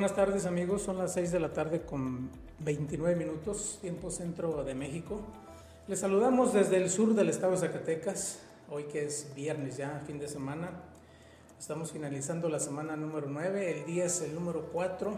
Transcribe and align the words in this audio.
Buenas 0.00 0.16
tardes 0.16 0.46
amigos, 0.46 0.80
son 0.80 0.96
las 0.96 1.12
6 1.12 1.30
de 1.30 1.40
la 1.40 1.52
tarde 1.52 1.82
con 1.82 2.30
29 2.60 3.16
minutos, 3.16 3.76
tiempo 3.82 4.10
centro 4.10 4.64
de 4.64 4.74
México. 4.74 5.20
Les 5.88 6.00
saludamos 6.00 6.54
desde 6.54 6.78
el 6.78 6.88
sur 6.88 7.12
del 7.12 7.28
estado 7.28 7.52
de 7.52 7.58
Zacatecas, 7.58 8.40
hoy 8.70 8.84
que 8.84 9.04
es 9.04 9.30
viernes 9.36 9.76
ya, 9.76 10.02
fin 10.06 10.18
de 10.18 10.26
semana. 10.26 10.70
Estamos 11.58 11.92
finalizando 11.92 12.48
la 12.48 12.60
semana 12.60 12.96
número 12.96 13.26
9, 13.28 13.78
el 13.78 13.84
día 13.84 14.06
es 14.06 14.22
el 14.22 14.34
número 14.34 14.70
4, 14.72 15.12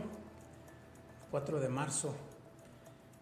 4 1.30 1.60
de 1.60 1.68
marzo. 1.68 2.16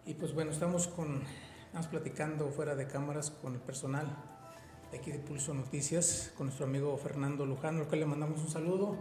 Y 0.07 0.15
pues 0.15 0.33
bueno, 0.33 0.49
estamos 0.49 0.87
con, 0.87 1.21
estamos 1.67 1.85
platicando 1.85 2.47
fuera 2.47 2.73
de 2.73 2.87
cámaras 2.87 3.29
con 3.29 3.53
el 3.53 3.59
personal 3.59 4.07
de 4.91 4.97
aquí 4.97 5.11
de 5.11 5.19
Pulso 5.19 5.53
Noticias, 5.53 6.33
con 6.35 6.47
nuestro 6.47 6.65
amigo 6.65 6.97
Fernando 6.97 7.45
Lujano, 7.45 7.81
al 7.81 7.87
cual 7.87 7.99
le 7.99 8.07
mandamos 8.07 8.39
un 8.39 8.49
saludo 8.49 8.95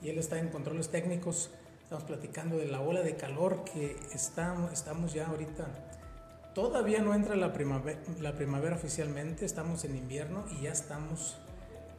y 0.00 0.08
él 0.08 0.16
está 0.16 0.38
en 0.38 0.48
controles 0.48 0.88
técnicos. 0.88 1.50
Estamos 1.86 2.02
platicando 2.02 2.56
de 2.56 2.66
la 2.66 2.80
ola 2.80 3.02
de 3.02 3.14
calor 3.14 3.62
que 3.62 3.96
estamos, 4.12 4.72
estamos 4.72 5.12
ya 5.12 5.28
ahorita. 5.28 5.68
Todavía 6.52 7.00
no 7.00 7.14
entra 7.14 7.36
la 7.36 7.52
primavera, 7.52 8.00
la 8.20 8.32
primavera 8.32 8.74
oficialmente, 8.74 9.44
estamos 9.44 9.84
en 9.84 9.94
invierno 9.96 10.44
y 10.50 10.62
ya 10.62 10.72
estamos 10.72 11.36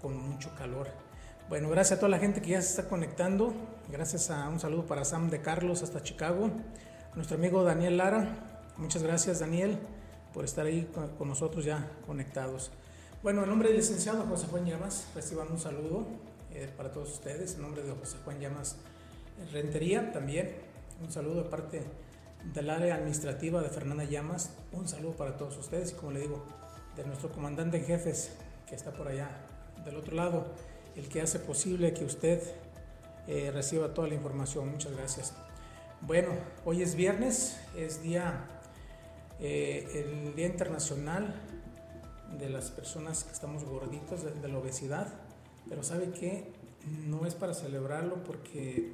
con 0.02 0.18
mucho 0.18 0.54
calor. 0.58 0.90
Bueno, 1.48 1.70
gracias 1.70 1.96
a 1.96 2.00
toda 2.02 2.10
la 2.10 2.20
gente 2.20 2.42
que 2.42 2.50
ya 2.50 2.62
se 2.62 2.72
está 2.72 2.90
conectando. 2.90 3.54
Gracias 3.90 4.30
a 4.30 4.50
un 4.50 4.60
saludo 4.60 4.86
para 4.86 5.06
Sam 5.06 5.30
de 5.30 5.40
Carlos 5.40 5.82
hasta 5.84 6.04
Chicago. 6.04 6.52
Nuestro 7.16 7.38
amigo 7.38 7.64
Daniel 7.64 7.96
Lara. 7.96 8.28
Muchas 8.76 9.04
gracias 9.04 9.40
Daniel 9.40 9.78
por 10.34 10.44
estar 10.44 10.66
ahí 10.66 10.92
con 11.18 11.30
nosotros 11.30 11.64
ya 11.64 11.90
conectados. 12.06 12.72
Bueno, 13.24 13.44
en 13.44 13.50
nombre 13.50 13.70
del 13.70 13.78
licenciado 13.78 14.26
José 14.26 14.48
Juan 14.48 14.66
Llamas, 14.66 15.08
reciban 15.16 15.50
un 15.50 15.60
saludo 15.60 16.06
eh, 16.52 16.70
para 16.76 16.92
todos 16.92 17.10
ustedes. 17.10 17.56
En 17.56 17.62
nombre 17.62 17.84
de 17.84 17.94
José 17.94 18.18
Juan 18.26 18.42
Llamas 18.42 18.76
Rentería 19.52 20.12
también. 20.12 20.52
Un 21.02 21.12
saludo 21.12 21.44
de 21.44 21.50
parte 21.50 21.84
del 22.54 22.70
área 22.70 22.96
administrativa 22.96 23.62
de 23.62 23.70
Fernanda 23.70 24.04
Llamas. 24.04 24.52
Un 24.72 24.88
saludo 24.88 25.14
para 25.14 25.38
todos 25.38 25.58
ustedes 25.58 25.92
y 25.92 25.96
como 25.96 26.12
le 26.12 26.22
digo, 26.22 26.44
de 26.96 27.06
nuestro 27.06 27.32
comandante 27.32 27.78
en 27.78 27.86
jefes 27.86 28.32
que 28.68 28.76
está 28.76 28.92
por 28.92 29.08
allá 29.08 29.30
del 29.86 29.96
otro 29.96 30.16
lado 30.16 30.46
el 30.96 31.08
que 31.08 31.22
hace 31.22 31.40
posible 31.40 31.94
que 31.94 32.04
usted 32.04 32.42
eh, 33.28 33.52
reciba 33.54 33.94
toda 33.94 34.08
la 34.08 34.16
información. 34.16 34.70
Muchas 34.70 34.94
gracias. 34.94 35.34
Bueno, 36.02 36.30
hoy 36.66 36.82
es 36.82 36.96
viernes, 36.96 37.60
es 37.76 38.02
día, 38.02 38.46
eh, 39.40 39.88
el 39.94 40.36
Día 40.36 40.48
Internacional 40.48 41.36
de 42.38 42.50
las 42.50 42.72
personas 42.72 43.24
que 43.24 43.34
estamos 43.34 43.64
gorditos 43.64 44.24
de, 44.24 44.32
de 44.32 44.48
la 44.48 44.58
obesidad, 44.58 45.08
pero 45.70 45.84
sabe 45.84 46.12
que 46.12 46.52
no 47.06 47.26
es 47.26 47.36
para 47.36 47.54
celebrarlo 47.54 48.24
porque 48.24 48.94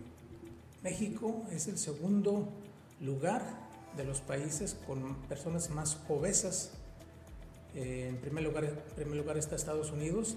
México 0.83 1.43
es 1.49 1.67
el 1.67 1.77
segundo 1.77 2.49
lugar 2.99 3.41
de 3.95 4.03
los 4.03 4.19
países 4.19 4.75
con 4.85 5.15
personas 5.23 5.69
más 5.69 5.97
obesas. 6.09 6.71
Eh, 7.73 8.07
en, 8.09 8.17
primer 8.17 8.43
lugar, 8.43 9.37
está 9.37 9.55
Estados 9.55 9.91
Unidos 9.91 10.35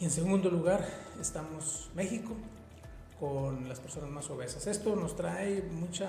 y 0.00 0.04
en 0.04 0.10
segundo 0.10 0.50
lugar 0.50 0.84
estamos 1.20 1.90
México 1.94 2.34
con 3.20 3.68
las 3.68 3.78
personas 3.78 4.10
más 4.10 4.28
obesas. 4.30 4.66
Esto 4.66 4.96
nos 4.96 5.14
trae 5.14 5.62
muchos 5.62 6.08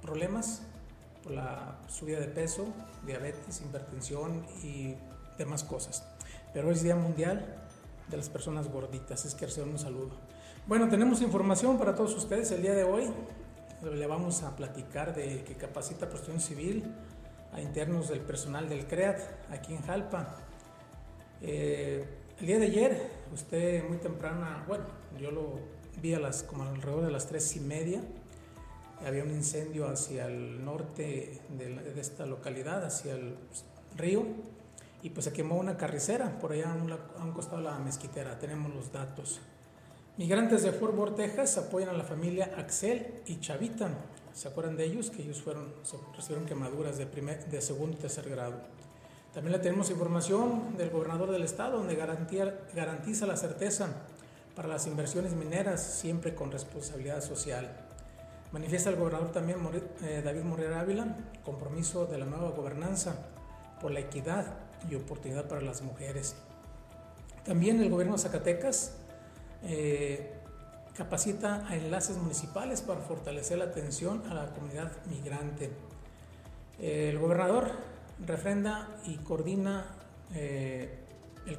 problemas 0.00 0.62
por 1.24 1.32
la 1.32 1.80
subida 1.88 2.20
de 2.20 2.28
peso, 2.28 2.66
diabetes, 3.04 3.60
hipertensión 3.60 4.46
y 4.62 4.94
demás 5.36 5.64
cosas. 5.64 6.04
Pero 6.54 6.68
hoy 6.68 6.74
es 6.74 6.82
Día 6.82 6.96
Mundial 6.96 7.56
de 8.08 8.16
las 8.16 8.28
Personas 8.28 8.68
Gorditas, 8.68 9.24
es 9.24 9.34
que 9.34 9.46
reciban 9.46 9.70
un 9.70 9.78
saludo. 9.78 10.29
Bueno, 10.70 10.88
tenemos 10.88 11.20
información 11.20 11.78
para 11.78 11.96
todos 11.96 12.14
ustedes 12.14 12.48
el 12.52 12.62
día 12.62 12.74
de 12.74 12.84
hoy. 12.84 13.10
Le 13.82 14.06
vamos 14.06 14.44
a 14.44 14.54
platicar 14.54 15.16
de 15.16 15.42
que 15.42 15.56
capacita 15.56 16.08
protección 16.08 16.38
civil 16.38 16.84
a 17.52 17.60
internos 17.60 18.08
del 18.08 18.20
personal 18.20 18.68
del 18.68 18.86
CREAT 18.86 19.18
aquí 19.50 19.74
en 19.74 19.82
Jalpa. 19.82 20.36
Eh, 21.42 22.04
el 22.38 22.46
día 22.46 22.60
de 22.60 22.66
ayer, 22.66 23.10
usted 23.34 23.82
muy 23.88 23.98
temprana, 23.98 24.64
bueno, 24.68 24.84
yo 25.18 25.32
lo 25.32 25.58
vi 26.00 26.14
a 26.14 26.20
las, 26.20 26.44
como 26.44 26.62
alrededor 26.62 27.04
de 27.04 27.10
las 27.10 27.26
tres 27.26 27.56
y 27.56 27.60
media, 27.60 28.00
había 29.04 29.24
un 29.24 29.30
incendio 29.32 29.88
hacia 29.88 30.26
el 30.26 30.64
norte 30.64 31.40
de, 31.48 32.00
esta 32.00 32.26
localidad, 32.26 32.84
hacia 32.84 33.14
el 33.14 33.34
río, 33.96 34.24
y 35.02 35.10
pues 35.10 35.24
se 35.24 35.32
quemó 35.32 35.56
una 35.56 35.76
carricera 35.76 36.38
por 36.38 36.52
allá 36.52 36.70
a 36.70 37.20
a 37.20 37.24
un 37.24 37.32
costado 37.32 37.56
de 37.56 37.64
la 37.64 37.78
mezquitera, 37.80 38.38
tenemos 38.38 38.72
los 38.72 38.92
datos. 38.92 39.40
Migrantes 40.20 40.64
de 40.64 40.72
Fort 40.72 40.94
Worth, 40.98 41.16
Texas, 41.16 41.56
apoyan 41.56 41.88
a 41.88 41.94
la 41.94 42.04
familia 42.04 42.52
Axel 42.58 43.22
y 43.24 43.40
Chavita. 43.40 43.88
¿Se 44.34 44.48
acuerdan 44.48 44.76
de 44.76 44.84
ellos? 44.84 45.08
Que 45.08 45.22
ellos 45.22 45.40
fueron, 45.40 45.72
recibieron 46.14 46.44
quemaduras 46.46 46.98
de, 46.98 47.06
primer, 47.06 47.46
de 47.46 47.62
segundo 47.62 47.96
y 47.96 48.00
tercer 48.00 48.28
grado. 48.28 48.56
También 49.32 49.52
le 49.52 49.60
tenemos 49.60 49.88
información 49.88 50.76
del 50.76 50.90
gobernador 50.90 51.30
del 51.30 51.42
estado, 51.42 51.78
donde 51.78 51.96
garantiza 51.96 53.24
la 53.24 53.38
certeza 53.38 53.88
para 54.54 54.68
las 54.68 54.86
inversiones 54.86 55.32
mineras, 55.32 55.82
siempre 55.82 56.34
con 56.34 56.52
responsabilidad 56.52 57.22
social. 57.22 57.74
Manifiesta 58.52 58.90
el 58.90 58.96
gobernador 58.96 59.32
también 59.32 59.56
eh, 60.02 60.20
David 60.22 60.42
Morera 60.42 60.80
Ávila 60.80 61.16
compromiso 61.46 62.04
de 62.04 62.18
la 62.18 62.26
nueva 62.26 62.50
gobernanza 62.50 63.14
por 63.80 63.90
la 63.90 64.00
equidad 64.00 64.52
y 64.86 64.96
oportunidad 64.96 65.48
para 65.48 65.62
las 65.62 65.80
mujeres. 65.80 66.36
También 67.42 67.80
el 67.80 67.88
gobierno 67.88 68.16
de 68.16 68.22
Zacatecas 68.22 68.99
eh, 69.64 70.34
capacita 70.94 71.66
a 71.68 71.76
enlaces 71.76 72.16
municipales 72.16 72.82
para 72.82 73.00
fortalecer 73.00 73.58
la 73.58 73.64
atención 73.64 74.22
a 74.30 74.34
la 74.34 74.46
comunidad 74.52 74.92
migrante. 75.06 75.70
el 76.78 77.18
gobernador 77.18 77.72
refrenda 78.26 78.88
y 79.06 79.16
coordina 79.16 79.86
eh, 80.34 80.98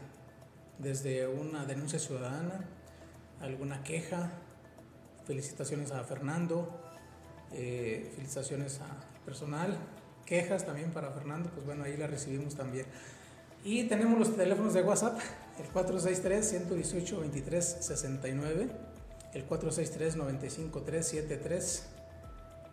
desde 0.78 1.26
una 1.26 1.64
denuncia 1.66 2.00
ciudadana, 2.00 2.68
alguna 3.40 3.82
queja, 3.82 4.34
felicitaciones 5.26 5.92
a 5.92 6.04
Fernando, 6.04 6.68
eh, 7.54 8.12
felicitaciones 8.16 8.82
a 8.82 8.88
personal, 9.24 9.78
quejas 10.26 10.66
también 10.66 10.92
para 10.92 11.12
Fernando, 11.12 11.50
pues 11.50 11.66
bueno, 11.66 11.86
ahí 11.86 11.96
la 11.96 12.08
recibimos 12.08 12.56
también. 12.56 12.88
Y 13.64 13.86
tenemos 13.86 14.20
los 14.20 14.36
teléfonos 14.36 14.74
de 14.74 14.82
WhatsApp, 14.82 15.18
el 15.58 15.72
463-118-2369, 15.74 18.70
el 19.34 19.48
463-953-73 19.48 21.84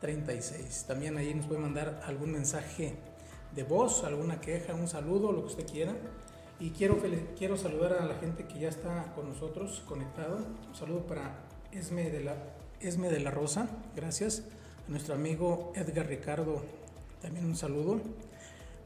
36. 0.01 0.85
También 0.89 1.17
ahí 1.17 1.33
nos 1.35 1.47
puede 1.47 1.61
mandar 1.61 2.03
algún 2.07 2.33
mensaje 2.33 2.95
de 3.55 3.63
voz, 3.63 4.05
alguna 4.05 4.41
queja, 4.41 4.75
un 4.75 4.89
saludo, 4.89 5.33
lo 5.33 5.43
que 5.43 5.49
usted 5.49 5.67
quiera. 5.67 5.95
Y 6.59 6.71
quiero, 6.71 6.99
quiero 7.39 7.57
saludar 7.57 7.95
a 7.95 8.07
la 8.07 8.17
gente 8.17 8.47
que 8.47 8.59
ya 8.59 8.69
está 8.69 9.13
con 9.15 9.29
nosotros 9.29 9.83
conectado. 9.87 10.39
Un 10.69 10.75
saludo 10.75 11.07
para 11.07 11.39
Esme 11.73 12.11
de 12.11 12.21
la, 12.21 12.37
Esme 12.81 13.11
de 13.11 13.21
la 13.21 13.31
Rosa, 13.31 13.69
gracias. 13.95 14.43
A 14.89 14.91
nuestro 14.91 15.15
amigo 15.15 15.73
Edgar 15.77 16.07
Ricardo, 16.07 16.63
también 17.23 17.47
un 17.47 17.57
saludo. 17.57 18.01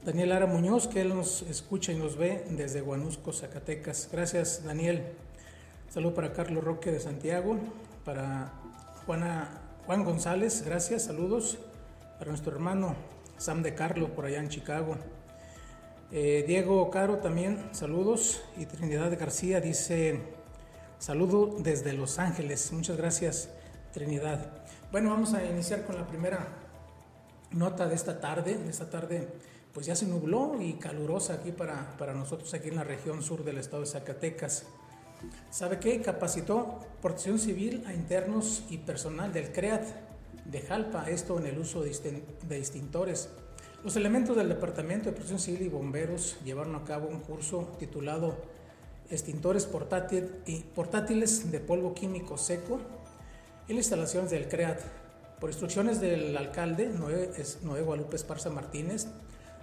Daniel 0.04 0.32
Ara 0.32 0.46
Muñoz, 0.46 0.86
que 0.86 1.00
él 1.00 1.08
nos 1.08 1.40
escucha 1.42 1.90
y 1.90 1.96
nos 1.96 2.18
ve 2.18 2.44
desde 2.50 2.82
Guanusco, 2.82 3.32
Zacatecas. 3.32 4.10
Gracias, 4.12 4.62
Daniel. 4.62 5.02
Saludo 5.88 6.12
para 6.12 6.34
Carlos 6.34 6.62
Roque 6.62 6.92
de 6.92 7.00
Santiago, 7.00 7.56
para 8.04 8.52
Juan 9.06 10.04
González, 10.04 10.62
gracias, 10.62 11.04
saludos. 11.04 11.58
Para 12.18 12.30
nuestro 12.32 12.52
hermano 12.52 12.96
Sam 13.38 13.62
de 13.62 13.74
Carlos, 13.74 14.10
por 14.10 14.26
allá 14.26 14.40
en 14.40 14.50
Chicago. 14.50 14.98
Eh, 16.12 16.44
Diego 16.46 16.90
Caro 16.90 17.16
también, 17.20 17.70
saludos. 17.72 18.42
Y 18.58 18.66
Trinidad 18.66 19.18
García 19.18 19.62
dice, 19.62 20.20
saludo 20.98 21.56
desde 21.60 21.94
Los 21.94 22.18
Ángeles. 22.18 22.70
Muchas 22.72 22.98
gracias, 22.98 23.48
Trinidad. 23.94 24.50
Bueno, 24.92 25.08
vamos 25.08 25.32
a 25.32 25.42
iniciar 25.42 25.86
con 25.86 25.96
la 25.96 26.06
primera 26.06 26.46
nota 27.52 27.88
de 27.88 27.94
esta 27.94 28.20
tarde. 28.20 28.58
De 28.58 28.68
esta 28.68 28.90
tarde 28.90 29.53
pues 29.74 29.86
ya 29.86 29.96
se 29.96 30.06
nubló 30.06 30.56
y 30.60 30.74
calurosa 30.74 31.34
aquí 31.34 31.52
para, 31.52 31.96
para 31.98 32.14
nosotros 32.14 32.54
aquí 32.54 32.68
en 32.68 32.76
la 32.76 32.84
región 32.84 33.22
sur 33.22 33.44
del 33.44 33.58
estado 33.58 33.82
de 33.82 33.88
Zacatecas. 33.88 34.64
¿Sabe 35.50 35.78
qué? 35.78 36.00
Capacitó 36.00 36.80
protección 37.02 37.38
civil 37.38 37.84
a 37.86 37.92
internos 37.92 38.64
y 38.70 38.78
personal 38.78 39.32
del 39.32 39.52
CREAT 39.52 39.84
de 40.44 40.60
Jalpa, 40.60 41.10
esto 41.10 41.38
en 41.38 41.46
el 41.46 41.58
uso 41.58 41.82
de 41.82 42.56
extintores. 42.56 43.28
Los 43.84 43.96
elementos 43.96 44.34
del 44.34 44.48
Departamento 44.48 45.06
de 45.06 45.12
Protección 45.12 45.38
Civil 45.38 45.62
y 45.62 45.68
Bomberos 45.68 46.36
llevaron 46.42 46.74
a 46.74 46.84
cabo 46.84 47.06
un 47.06 47.20
curso 47.20 47.68
titulado 47.78 48.34
Extintores 49.10 49.66
portátiles 49.66 51.50
de 51.52 51.60
polvo 51.60 51.92
químico 51.92 52.38
seco 52.38 52.80
en 53.68 53.76
las 53.76 53.84
instalaciones 53.84 54.30
del 54.30 54.48
CREAT. 54.48 54.80
Por 55.38 55.50
instrucciones 55.50 56.00
del 56.00 56.34
alcalde 56.34 56.88
Noé, 56.88 57.30
Noé 57.62 57.82
Guadalupe 57.82 58.16
Esparza 58.16 58.48
Martínez, 58.48 59.06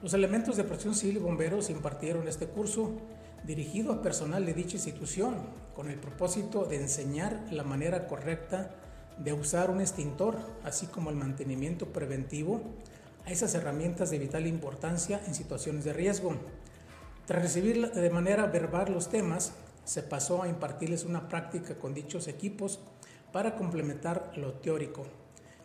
los 0.01 0.13
elementos 0.13 0.57
de 0.57 0.63
protección 0.63 0.95
civil 0.95 1.17
y 1.17 1.19
bomberos 1.19 1.69
impartieron 1.69 2.27
este 2.27 2.47
curso 2.47 2.93
dirigido 3.43 3.93
a 3.93 4.01
personal 4.01 4.45
de 4.45 4.53
dicha 4.53 4.77
institución 4.77 5.35
con 5.75 5.89
el 5.89 5.99
propósito 5.99 6.65
de 6.65 6.77
enseñar 6.77 7.47
la 7.51 7.63
manera 7.63 8.07
correcta 8.07 8.71
de 9.17 9.33
usar 9.33 9.69
un 9.69 9.81
extintor, 9.81 10.37
así 10.63 10.87
como 10.87 11.09
el 11.09 11.15
mantenimiento 11.15 11.87
preventivo 11.87 12.61
a 13.25 13.31
esas 13.31 13.53
herramientas 13.53 14.09
de 14.09 14.17
vital 14.17 14.47
importancia 14.47 15.21
en 15.27 15.35
situaciones 15.35 15.83
de 15.83 15.93
riesgo. 15.93 16.35
Tras 17.27 17.43
recibir 17.43 17.91
de 17.91 18.09
manera 18.09 18.47
verbal 18.47 18.91
los 18.91 19.09
temas, 19.09 19.53
se 19.85 20.01
pasó 20.01 20.41
a 20.41 20.47
impartirles 20.47 21.05
una 21.05 21.27
práctica 21.27 21.75
con 21.75 21.93
dichos 21.93 22.27
equipos 22.27 22.79
para 23.31 23.55
complementar 23.55 24.31
lo 24.35 24.53
teórico. 24.53 25.05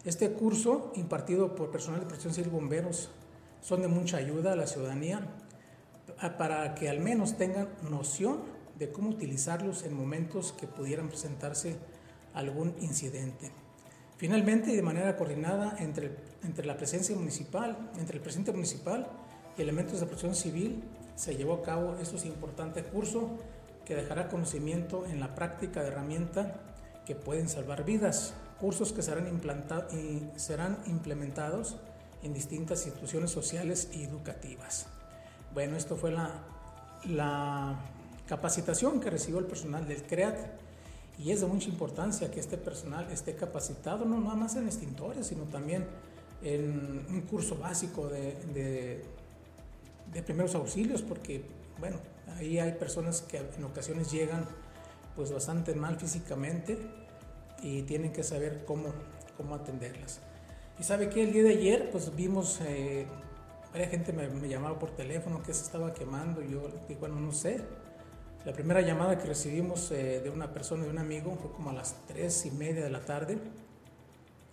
Este 0.04 0.30
curso, 0.32 0.92
impartido 0.94 1.54
por 1.54 1.70
personal 1.70 2.00
de 2.00 2.06
protección 2.06 2.34
civil 2.34 2.50
y 2.50 2.54
bomberos, 2.54 3.10
son 3.66 3.82
de 3.82 3.88
mucha 3.88 4.18
ayuda 4.18 4.52
a 4.52 4.56
la 4.56 4.68
ciudadanía 4.68 5.26
para 6.38 6.76
que 6.76 6.88
al 6.88 7.00
menos 7.00 7.36
tengan 7.36 7.68
noción 7.90 8.44
de 8.78 8.92
cómo 8.92 9.10
utilizarlos 9.10 9.82
en 9.82 9.92
momentos 9.92 10.52
que 10.52 10.68
pudieran 10.68 11.08
presentarse 11.08 11.76
algún 12.32 12.76
incidente. 12.78 13.50
Finalmente, 14.18 14.70
de 14.70 14.82
manera 14.82 15.16
coordinada 15.16 15.74
entre, 15.80 16.14
entre 16.44 16.64
la 16.64 16.76
presencia 16.76 17.16
municipal, 17.16 17.90
entre 17.98 18.18
el 18.18 18.22
presidente 18.22 18.52
municipal 18.52 19.08
y 19.58 19.62
elementos 19.62 19.98
de 19.98 20.06
protección 20.06 20.36
civil, 20.36 20.84
se 21.16 21.34
llevó 21.34 21.54
a 21.54 21.62
cabo 21.62 21.96
este 22.00 22.28
importante 22.28 22.84
curso 22.84 23.36
que 23.84 23.96
dejará 23.96 24.28
conocimiento 24.28 25.06
en 25.06 25.18
la 25.18 25.34
práctica 25.34 25.82
de 25.82 25.88
herramientas 25.88 26.52
que 27.04 27.16
pueden 27.16 27.48
salvar 27.48 27.84
vidas, 27.84 28.32
cursos 28.60 28.92
que 28.92 29.02
serán, 29.02 29.26
y 29.90 30.38
serán 30.38 30.78
implementados 30.86 31.78
en 32.22 32.34
distintas 32.34 32.86
instituciones 32.86 33.30
sociales 33.30 33.88
y 33.92 34.04
educativas. 34.04 34.86
Bueno, 35.54 35.76
esto 35.76 35.96
fue 35.96 36.12
la, 36.12 36.42
la 37.04 37.78
capacitación 38.26 39.00
que 39.00 39.10
recibió 39.10 39.38
el 39.38 39.46
personal 39.46 39.86
del 39.86 40.02
CREAT 40.02 40.36
y 41.18 41.30
es 41.30 41.40
de 41.40 41.46
mucha 41.46 41.68
importancia 41.68 42.30
que 42.30 42.40
este 42.40 42.58
personal 42.58 43.10
esté 43.10 43.34
capacitado 43.34 44.04
no 44.04 44.20
nada 44.20 44.34
más 44.34 44.56
en 44.56 44.66
extintores, 44.66 45.28
sino 45.28 45.44
también 45.44 45.86
en 46.42 47.06
un 47.08 47.22
curso 47.22 47.56
básico 47.56 48.08
de, 48.08 49.02
de, 50.12 50.22
primeros 50.22 50.54
auxilios, 50.54 51.02
porque 51.02 51.44
bueno, 51.78 51.98
ahí 52.36 52.58
hay 52.58 52.72
personas 52.72 53.22
que 53.22 53.38
en 53.38 53.64
ocasiones 53.64 54.10
llegan 54.10 54.46
pues 55.14 55.32
bastante 55.32 55.74
mal 55.74 55.96
físicamente 55.98 56.78
y 57.62 57.82
tienen 57.82 58.12
que 58.12 58.22
saber 58.22 58.64
cómo, 58.66 58.92
cómo 59.36 59.54
atenderlas. 59.54 60.20
Y 60.78 60.82
sabe 60.82 61.08
que 61.08 61.22
el 61.22 61.32
día 61.32 61.42
de 61.42 61.50
ayer, 61.50 61.90
pues 61.90 62.14
vimos, 62.14 62.60
eh, 62.60 63.06
varias 63.72 63.90
gente 63.90 64.12
me, 64.12 64.28
llamaba 64.46 64.78
por 64.78 64.90
teléfono 64.90 65.42
que 65.42 65.54
se 65.54 65.62
estaba 65.62 65.94
quemando. 65.94 66.42
Yo 66.42 66.70
dije, 66.86 67.00
bueno, 67.00 67.18
no 67.18 67.32
sé. 67.32 67.62
La 68.44 68.52
primera 68.52 68.82
llamada 68.82 69.18
que 69.18 69.26
recibimos 69.26 69.90
eh, 69.90 70.20
de 70.22 70.28
una 70.30 70.52
persona, 70.52 70.84
de 70.84 70.90
un 70.90 70.98
amigo, 70.98 71.36
fue 71.40 71.50
como 71.50 71.70
a 71.70 71.72
las 71.72 71.96
tres 72.06 72.44
y 72.44 72.50
media 72.50 72.84
de 72.84 72.90
la 72.90 73.00
tarde, 73.00 73.38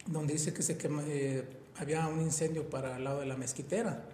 donde 0.08 0.34
dice 0.34 0.54
que 0.54 0.64
se 0.64 0.78
eh, 0.82 1.44
había 1.78 2.08
un 2.08 2.22
incendio 2.22 2.70
para 2.70 2.96
el 2.96 3.04
lado 3.04 3.20
de 3.20 3.26
la 3.26 3.36
mezquitera. 3.36 4.06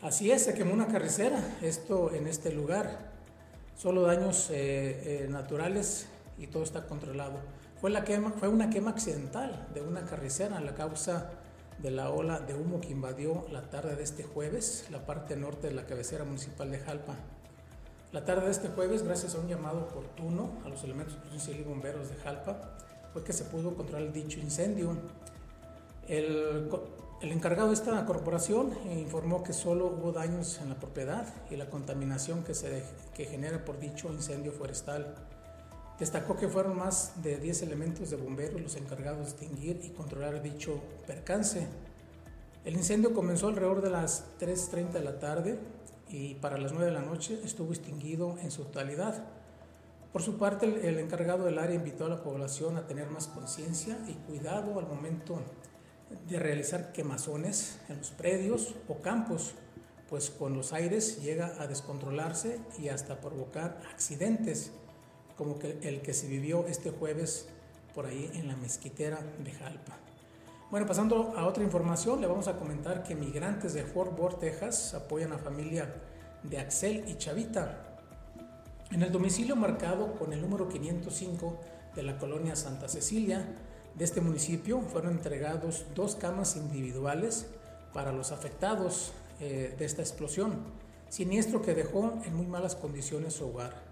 Así 0.00 0.30
es, 0.30 0.42
se 0.42 0.54
quemó 0.54 0.72
una 0.72 0.88
carretera, 0.88 1.58
esto 1.62 2.12
en 2.12 2.26
este 2.26 2.52
lugar. 2.52 3.12
Solo 3.76 4.02
daños 4.02 4.50
naturales 5.28 6.06
y 6.38 6.46
todo 6.46 6.62
está 6.62 6.86
controlado. 6.86 7.40
Fue, 7.80 7.90
una 8.48 8.70
quema 8.70 8.90
accidental 8.90 9.68
de 9.74 9.82
una 9.82 10.02
carnicera 10.02 10.60
la 10.60 10.74
causa 10.74 11.30
de 11.78 11.90
la 11.90 12.10
ola 12.10 12.40
de 12.40 12.54
humo 12.54 12.80
que 12.80 12.92
invadió 12.92 13.46
la 13.50 13.68
tarde 13.68 13.96
de 13.96 14.02
este 14.02 14.22
jueves 14.22 14.86
la 14.90 15.04
parte 15.04 15.36
norte 15.36 15.68
de 15.68 15.74
la 15.74 15.86
cabecera 15.86 16.24
municipal 16.24 16.70
de 16.70 16.78
Jalpa. 16.78 17.16
La 18.12 18.24
tarde 18.24 18.46
de 18.46 18.52
este 18.52 18.68
jueves, 18.68 19.02
gracias 19.02 19.34
a 19.34 19.38
un 19.38 19.48
llamado 19.48 19.80
oportuno 19.80 20.52
a 20.64 20.68
los 20.68 20.84
elementos 20.84 21.16
de 21.46 21.52
y 21.52 21.62
bomberos 21.62 22.08
de 22.08 22.14
Jalpa, 22.16 22.76
fue 23.12 23.24
que 23.24 23.32
se 23.32 23.44
pudo 23.44 23.74
controlar 23.74 24.12
dicho 24.12 24.38
incendio. 24.38 24.96
El, 26.06 26.70
el 27.20 27.32
encargado 27.32 27.68
de 27.68 27.74
esta 27.74 28.06
corporación 28.06 28.72
informó 28.90 29.42
que 29.42 29.52
solo 29.52 29.86
hubo 29.86 30.12
daños 30.12 30.60
en 30.62 30.68
la 30.68 30.76
propiedad 30.76 31.26
y 31.50 31.56
la 31.56 31.68
contaminación 31.68 32.44
que 32.44 32.54
se 32.54 32.84
que 33.14 33.24
genera 33.24 33.64
por 33.64 33.80
dicho 33.80 34.08
incendio 34.12 34.52
forestal 34.52 35.14
Destacó 35.98 36.36
que 36.36 36.48
fueron 36.48 36.76
más 36.76 37.22
de 37.22 37.38
10 37.38 37.62
elementos 37.62 38.10
de 38.10 38.16
bomberos 38.16 38.60
los 38.60 38.76
encargados 38.76 39.26
de 39.26 39.30
extinguir 39.30 39.80
y 39.84 39.90
controlar 39.90 40.42
dicho 40.42 40.80
percance. 41.06 41.68
El 42.64 42.74
incendio 42.74 43.14
comenzó 43.14 43.48
alrededor 43.48 43.80
de 43.80 43.90
las 43.90 44.24
3.30 44.40 44.90
de 44.90 45.04
la 45.04 45.18
tarde 45.20 45.58
y 46.08 46.34
para 46.34 46.58
las 46.58 46.72
9 46.72 46.86
de 46.86 46.92
la 46.92 47.02
noche 47.02 47.40
estuvo 47.44 47.72
extinguido 47.72 48.36
en 48.42 48.50
su 48.50 48.64
totalidad. 48.64 49.24
Por 50.12 50.22
su 50.22 50.36
parte, 50.36 50.88
el 50.88 50.98
encargado 50.98 51.44
del 51.44 51.58
área 51.58 51.76
invitó 51.76 52.06
a 52.06 52.08
la 52.08 52.22
población 52.22 52.76
a 52.76 52.86
tener 52.86 53.08
más 53.10 53.28
conciencia 53.28 53.98
y 54.08 54.14
cuidado 54.14 54.78
al 54.78 54.86
momento 54.86 55.40
de 56.28 56.38
realizar 56.38 56.92
quemazones 56.92 57.78
en 57.88 57.98
los 57.98 58.10
predios 58.10 58.74
o 58.88 59.00
campos, 59.00 59.54
pues 60.08 60.30
con 60.30 60.54
los 60.54 60.72
aires 60.72 61.22
llega 61.22 61.60
a 61.60 61.66
descontrolarse 61.66 62.60
y 62.78 62.88
hasta 62.88 63.20
provocar 63.20 63.80
accidentes 63.92 64.72
como 65.36 65.58
que 65.58 65.78
el 65.82 66.02
que 66.02 66.14
se 66.14 66.26
vivió 66.26 66.66
este 66.66 66.90
jueves 66.90 67.48
por 67.94 68.06
ahí 68.06 68.30
en 68.34 68.48
la 68.48 68.56
mezquitera 68.56 69.20
de 69.42 69.52
Jalpa. 69.52 69.96
Bueno, 70.70 70.86
pasando 70.86 71.34
a 71.36 71.46
otra 71.46 71.62
información, 71.62 72.20
le 72.20 72.26
vamos 72.26 72.48
a 72.48 72.56
comentar 72.56 73.04
que 73.04 73.14
migrantes 73.14 73.74
de 73.74 73.84
Fort 73.84 74.18
Worth, 74.18 74.40
Texas, 74.40 74.94
apoyan 74.94 75.32
a 75.32 75.38
familia 75.38 75.94
de 76.42 76.58
Axel 76.58 77.04
y 77.06 77.16
Chavita. 77.16 77.98
En 78.90 79.02
el 79.02 79.12
domicilio 79.12 79.56
marcado 79.56 80.14
con 80.14 80.32
el 80.32 80.40
número 80.40 80.68
505 80.68 81.58
de 81.94 82.02
la 82.02 82.18
colonia 82.18 82.56
Santa 82.56 82.88
Cecilia 82.88 83.46
de 83.94 84.04
este 84.04 84.20
municipio 84.20 84.80
fueron 84.80 85.12
entregados 85.12 85.84
dos 85.94 86.16
camas 86.16 86.56
individuales 86.56 87.46
para 87.92 88.12
los 88.12 88.32
afectados 88.32 89.12
eh, 89.40 89.74
de 89.78 89.84
esta 89.84 90.02
explosión, 90.02 90.64
siniestro 91.08 91.62
que 91.62 91.74
dejó 91.74 92.20
en 92.24 92.34
muy 92.34 92.46
malas 92.46 92.74
condiciones 92.74 93.34
su 93.34 93.48
hogar. 93.48 93.83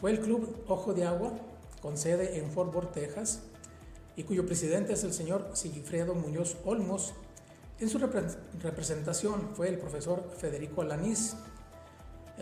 Fue 0.00 0.10
el 0.10 0.20
club 0.20 0.62
Ojo 0.68 0.92
de 0.92 1.06
Agua, 1.06 1.32
con 1.80 1.96
sede 1.96 2.38
en 2.38 2.50
Fort 2.50 2.74
Worth, 2.74 2.92
Texas, 2.92 3.40
y 4.14 4.24
cuyo 4.24 4.44
presidente 4.44 4.92
es 4.92 5.04
el 5.04 5.14
señor 5.14 5.50
Sigifredo 5.54 6.14
Muñoz 6.14 6.56
Olmos. 6.66 7.14
En 7.80 7.88
su 7.88 7.98
representación 7.98 9.54
fue 9.54 9.68
el 9.68 9.78
profesor 9.78 10.30
Federico 10.36 10.82
Alanís, 10.82 11.36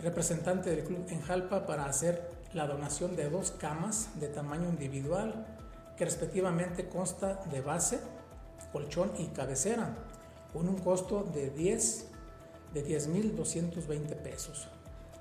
representante 0.01 0.69
del 0.69 0.83
club 0.83 1.05
en 1.07 1.21
Jalpa, 1.21 1.65
para 1.65 1.85
hacer 1.85 2.29
la 2.53 2.67
donación 2.67 3.15
de 3.15 3.29
dos 3.29 3.51
camas 3.51 4.09
de 4.19 4.27
tamaño 4.27 4.67
individual, 4.67 5.45
que 5.97 6.03
respectivamente 6.03 6.89
consta 6.89 7.41
de 7.51 7.61
base, 7.61 7.99
colchón 8.73 9.11
y 9.17 9.27
cabecera, 9.27 9.95
con 10.51 10.67
un 10.67 10.77
costo 10.77 11.23
de 11.23 11.51
10 11.51 12.07
de 12.73 12.85
10.220 12.85 14.15
pesos. 14.17 14.67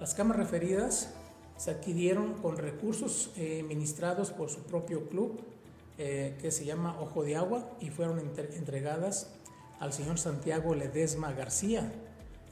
Las 0.00 0.14
camas 0.14 0.36
referidas 0.36 1.10
se 1.56 1.70
adquirieron 1.70 2.34
con 2.34 2.56
recursos 2.56 3.30
eh, 3.37 3.62
ministrados 3.66 4.30
por 4.30 4.50
su 4.50 4.62
propio 4.62 5.08
club, 5.08 5.40
eh, 5.99 6.37
que 6.40 6.50
se 6.50 6.64
llama 6.64 7.00
Ojo 7.00 7.23
de 7.23 7.37
Agua, 7.37 7.70
y 7.80 7.90
fueron 7.90 8.18
entregadas 8.18 9.30
al 9.80 9.92
señor 9.92 10.18
Santiago 10.18 10.75
Ledesma 10.75 11.32
García. 11.32 11.92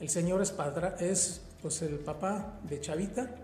El 0.00 0.09
señor 0.09 0.42
es, 0.42 0.54
es 1.00 1.42
pues, 1.61 1.82
el 1.82 1.99
papá 1.99 2.61
de 2.68 2.80
Chavita 2.80 3.37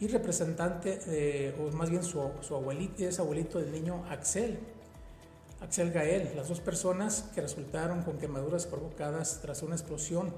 y 0.00 0.08
representante, 0.08 1.54
o 1.60 1.70
más 1.76 1.90
bien 1.90 2.02
su, 2.02 2.20
su 2.40 2.56
abuelito, 2.56 3.04
es 3.04 3.20
abuelito 3.20 3.60
del 3.60 3.70
niño 3.70 4.04
Axel, 4.08 4.58
Axel 5.62 5.92
Gael, 5.92 6.32
las 6.34 6.48
dos 6.48 6.58
personas 6.58 7.30
que 7.34 7.40
resultaron 7.40 8.02
con 8.02 8.18
quemaduras 8.18 8.66
provocadas 8.66 9.38
tras 9.42 9.62
una 9.62 9.76
explosión 9.76 10.34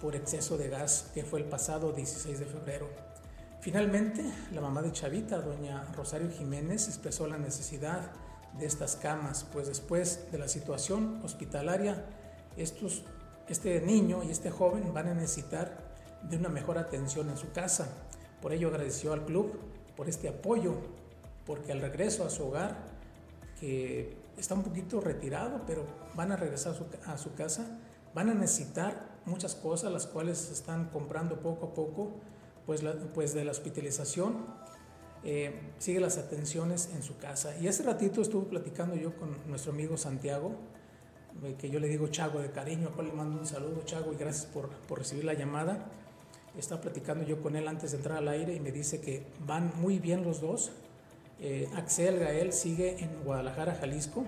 por 0.00 0.16
exceso 0.16 0.56
de 0.56 0.70
gas 0.70 1.10
que 1.12 1.22
fue 1.22 1.40
el 1.40 1.46
pasado 1.46 1.92
16 1.92 2.38
de 2.38 2.46
febrero. 2.46 2.88
Finalmente, 3.64 4.22
la 4.52 4.60
mamá 4.60 4.82
de 4.82 4.92
Chavita, 4.92 5.40
doña 5.40 5.86
Rosario 5.96 6.30
Jiménez, 6.30 6.86
expresó 6.86 7.26
la 7.26 7.38
necesidad 7.38 8.10
de 8.58 8.66
estas 8.66 8.94
camas, 8.96 9.46
pues 9.54 9.68
después 9.68 10.30
de 10.30 10.36
la 10.36 10.48
situación 10.48 11.22
hospitalaria, 11.24 12.04
este 12.58 13.80
niño 13.80 14.22
y 14.22 14.30
este 14.30 14.50
joven 14.50 14.92
van 14.92 15.08
a 15.08 15.14
necesitar 15.14 15.78
de 16.28 16.36
una 16.36 16.50
mejor 16.50 16.76
atención 16.76 17.30
en 17.30 17.38
su 17.38 17.52
casa. 17.52 17.88
Por 18.42 18.52
ello 18.52 18.68
agradeció 18.68 19.14
al 19.14 19.24
club 19.24 19.58
por 19.96 20.10
este 20.10 20.28
apoyo, 20.28 20.74
porque 21.46 21.72
al 21.72 21.80
regreso 21.80 22.26
a 22.26 22.28
su 22.28 22.44
hogar, 22.44 22.76
que 23.58 24.14
está 24.36 24.52
un 24.52 24.62
poquito 24.62 25.00
retirado, 25.00 25.62
pero 25.66 25.86
van 26.14 26.32
a 26.32 26.36
regresar 26.36 26.72
a 26.72 26.76
su, 26.76 26.84
a 27.06 27.16
su 27.16 27.32
casa, 27.32 27.64
van 28.14 28.28
a 28.28 28.34
necesitar 28.34 29.06
muchas 29.24 29.54
cosas, 29.54 29.90
las 29.90 30.06
cuales 30.06 30.36
se 30.36 30.52
están 30.52 30.90
comprando 30.90 31.40
poco 31.40 31.68
a 31.68 31.72
poco, 31.72 32.10
pues, 32.66 32.82
pues 33.14 33.34
de 33.34 33.44
la 33.44 33.50
hospitalización, 33.50 34.46
eh, 35.24 35.72
sigue 35.78 36.00
las 36.00 36.18
atenciones 36.18 36.90
en 36.94 37.02
su 37.02 37.16
casa. 37.18 37.56
Y 37.58 37.68
hace 37.68 37.82
ratito 37.82 38.20
estuve 38.20 38.46
platicando 38.46 38.94
yo 38.94 39.16
con 39.16 39.36
nuestro 39.48 39.72
amigo 39.72 39.96
Santiago, 39.96 40.52
eh, 41.42 41.54
que 41.58 41.70
yo 41.70 41.80
le 41.80 41.88
digo 41.88 42.08
Chago 42.08 42.40
de 42.40 42.50
cariño, 42.50 42.88
a 42.88 42.92
cual 42.92 43.08
le 43.08 43.12
mando 43.14 43.38
un 43.40 43.46
saludo, 43.46 43.82
Chago, 43.84 44.12
y 44.12 44.16
gracias 44.16 44.46
por, 44.46 44.70
por 44.70 44.98
recibir 44.98 45.24
la 45.24 45.34
llamada. 45.34 45.86
Estaba 46.58 46.80
platicando 46.80 47.24
yo 47.24 47.42
con 47.42 47.56
él 47.56 47.66
antes 47.66 47.90
de 47.92 47.96
entrar 47.96 48.18
al 48.18 48.28
aire 48.28 48.54
y 48.54 48.60
me 48.60 48.70
dice 48.70 49.00
que 49.00 49.26
van 49.44 49.72
muy 49.80 49.98
bien 49.98 50.22
los 50.22 50.40
dos. 50.40 50.72
Eh, 51.40 51.68
Axel 51.74 52.20
Gael 52.20 52.52
sigue 52.52 53.02
en 53.02 53.24
Guadalajara, 53.24 53.74
Jalisco. 53.74 54.24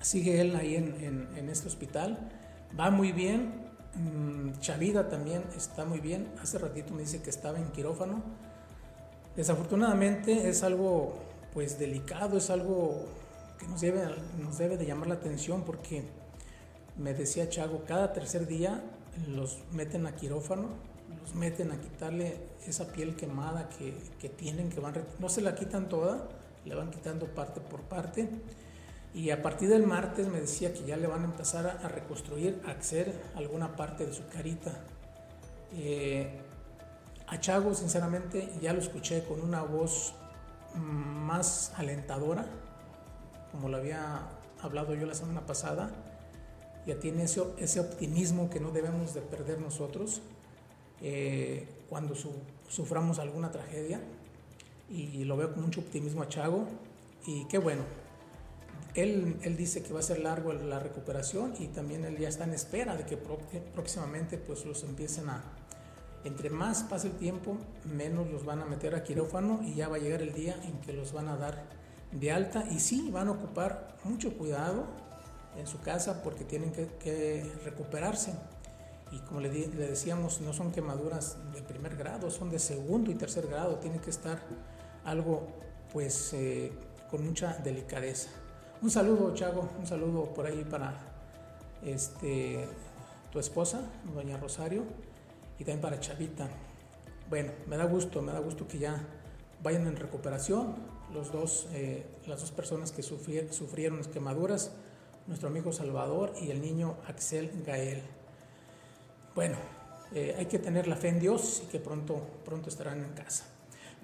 Sigue 0.00 0.40
él 0.40 0.56
ahí 0.56 0.76
en, 0.76 0.94
en, 1.04 1.28
en 1.36 1.48
este 1.50 1.68
hospital. 1.68 2.30
Va 2.78 2.90
muy 2.90 3.12
bien. 3.12 3.63
Mm, 3.96 4.58
Chavida 4.60 5.08
también 5.08 5.44
está 5.56 5.84
muy 5.84 6.00
bien. 6.00 6.28
Hace 6.42 6.58
ratito 6.58 6.92
me 6.92 7.02
dice 7.02 7.22
que 7.22 7.30
estaba 7.30 7.58
en 7.58 7.70
quirófano. 7.70 8.22
Desafortunadamente 9.36 10.48
es 10.48 10.62
algo 10.62 11.14
pues 11.52 11.78
delicado, 11.78 12.38
es 12.38 12.50
algo 12.50 13.06
que 13.58 13.66
nos 13.68 13.80
debe, 13.80 14.76
de 14.76 14.86
llamar 14.86 15.08
la 15.08 15.14
atención 15.14 15.62
porque 15.62 16.04
me 16.96 17.14
decía 17.14 17.48
Chago, 17.48 17.84
cada 17.86 18.12
tercer 18.12 18.46
día 18.46 18.82
los 19.28 19.58
meten 19.72 20.06
a 20.06 20.16
quirófano, 20.16 20.68
los 21.20 21.34
meten 21.34 21.70
a 21.70 21.80
quitarle 21.80 22.36
esa 22.66 22.92
piel 22.92 23.14
quemada 23.14 23.68
que, 23.68 23.94
que 24.20 24.28
tienen, 24.28 24.70
que 24.70 24.80
van, 24.80 24.94
no 25.20 25.28
se 25.28 25.40
la 25.40 25.54
quitan 25.54 25.88
toda, 25.88 26.28
le 26.64 26.74
van 26.74 26.90
quitando 26.90 27.26
parte 27.26 27.60
por 27.60 27.82
parte 27.82 28.28
y 29.14 29.30
a 29.30 29.40
partir 29.42 29.68
del 29.68 29.86
martes 29.86 30.26
me 30.26 30.40
decía 30.40 30.74
que 30.74 30.84
ya 30.84 30.96
le 30.96 31.06
van 31.06 31.22
a 31.22 31.24
empezar 31.26 31.66
a, 31.66 31.88
reconstruir, 31.88 32.60
a 32.66 32.72
hacer 32.72 33.14
alguna 33.36 33.76
parte 33.76 34.04
de 34.04 34.12
su 34.12 34.26
carita. 34.26 34.72
Eh, 35.72 36.40
a 37.28 37.38
Chago, 37.38 37.74
sinceramente, 37.74 38.50
ya 38.60 38.72
lo 38.72 38.80
escuché 38.80 39.24
con 39.24 39.40
una 39.40 39.62
voz 39.62 40.14
más 40.74 41.72
alentadora, 41.76 42.44
como 43.52 43.68
lo 43.68 43.76
había 43.76 44.28
hablado 44.60 44.94
yo 44.94 45.06
la 45.06 45.14
semana 45.14 45.46
pasada. 45.46 45.92
Ya 46.84 46.98
tiene 46.98 47.22
ese, 47.22 47.80
optimismo 47.80 48.50
que 48.50 48.58
no 48.58 48.72
debemos 48.72 49.14
de 49.14 49.20
perder 49.22 49.60
nosotros 49.60 50.22
eh, 51.00 51.68
cuando 51.88 52.14
suframos 52.68 53.20
alguna 53.20 53.52
tragedia. 53.52 54.00
Y 54.90 55.24
lo 55.24 55.36
veo 55.36 55.54
con 55.54 55.62
mucho 55.62 55.80
optimismo 55.80 56.22
a 56.22 56.28
Chago. 56.28 56.66
Y 57.26 57.46
qué 57.46 57.58
bueno, 57.58 57.84
él, 58.94 59.56
dice 59.56 59.82
que 59.82 59.92
va 59.92 60.00
a 60.00 60.02
ser 60.02 60.20
largo 60.20 60.52
la 60.52 60.78
recuperación 60.78 61.54
y 61.58 61.68
también 61.68 62.04
él 62.04 62.16
ya 62.16 62.28
está 62.28 62.44
en 62.44 62.54
espera 62.54 62.96
de 62.96 63.04
que 63.04 63.16
próximamente 63.16 64.38
pues 64.38 64.64
los 64.64 64.82
empiecen 64.84 65.28
a... 65.28 65.42
Entre 66.24 66.48
más 66.48 66.84
pase 66.84 67.08
el 67.08 67.14
tiempo, 67.14 67.58
menos 67.84 68.30
los 68.30 68.46
van 68.46 68.62
a 68.62 68.64
meter 68.64 68.94
a 68.94 69.02
quirófano 69.02 69.60
y 69.62 69.74
ya 69.74 69.88
va 69.88 69.96
a 69.96 69.98
llegar 69.98 70.22
el 70.22 70.32
día 70.32 70.56
en 70.64 70.80
que 70.80 70.94
los 70.94 71.12
van 71.12 71.28
a 71.28 71.36
dar 71.36 71.64
de 72.12 72.32
alta 72.32 72.64
y 72.70 72.80
sí, 72.80 73.10
van 73.10 73.28
a 73.28 73.32
ocupar 73.32 73.96
mucho 74.04 74.32
cuidado 74.38 74.86
en 75.58 75.66
su 75.66 75.80
casa 75.80 76.22
porque 76.22 76.44
tienen 76.44 76.72
que, 76.72 77.52
recuperarse. 77.64 78.32
Y 79.12 79.18
como 79.20 79.40
le, 79.40 79.50
decíamos, 79.50 80.40
no 80.40 80.52
son 80.52 80.72
quemaduras 80.72 81.36
de 81.52 81.62
primer 81.62 81.96
grado, 81.96 82.30
son 82.30 82.50
de 82.50 82.58
segundo 82.58 83.10
y 83.10 83.14
tercer 83.14 83.46
grado. 83.46 83.76
Tiene 83.76 83.98
que 83.98 84.10
estar 84.10 84.40
algo 85.04 85.46
pues 85.92 86.32
eh, 86.32 86.72
con 87.10 87.24
mucha 87.24 87.58
delicadeza. 87.58 88.30
Un 88.84 88.90
saludo, 88.90 89.32
Chago, 89.32 89.66
un 89.78 89.86
saludo 89.86 90.24
por 90.34 90.44
ahí 90.44 90.62
para 90.62 90.92
este, 91.82 92.68
tu 93.32 93.38
esposa, 93.38 93.80
doña 94.14 94.36
Rosario, 94.36 94.82
y 95.58 95.64
también 95.64 95.80
para 95.80 95.98
Chavita. 96.00 96.50
Bueno, 97.30 97.52
me 97.66 97.78
da 97.78 97.86
gusto, 97.86 98.20
me 98.20 98.30
da 98.30 98.40
gusto 98.40 98.68
que 98.68 98.78
ya 98.78 99.00
vayan 99.62 99.86
en 99.86 99.96
recuperación 99.96 100.74
los 101.14 101.32
dos, 101.32 101.66
eh, 101.72 102.04
las 102.26 102.42
dos 102.42 102.50
personas 102.50 102.92
que 102.92 103.02
sufrieron, 103.02 104.04
quemaduras, 104.12 104.72
nuestro 105.28 105.48
amigo 105.48 105.72
Salvador 105.72 106.34
y 106.42 106.50
el 106.50 106.60
niño 106.60 106.96
Axel 107.08 107.62
Gael. 107.64 108.02
Bueno, 109.34 109.56
eh, 110.12 110.34
hay 110.36 110.44
que 110.44 110.58
tener 110.58 110.88
la 110.88 110.96
fe 110.96 111.08
en 111.08 111.20
Dios 111.20 111.62
y 111.64 111.68
que 111.68 111.80
pronto, 111.80 112.20
pronto 112.44 112.68
estarán 112.68 113.02
en 113.02 113.14
casa. 113.14 113.44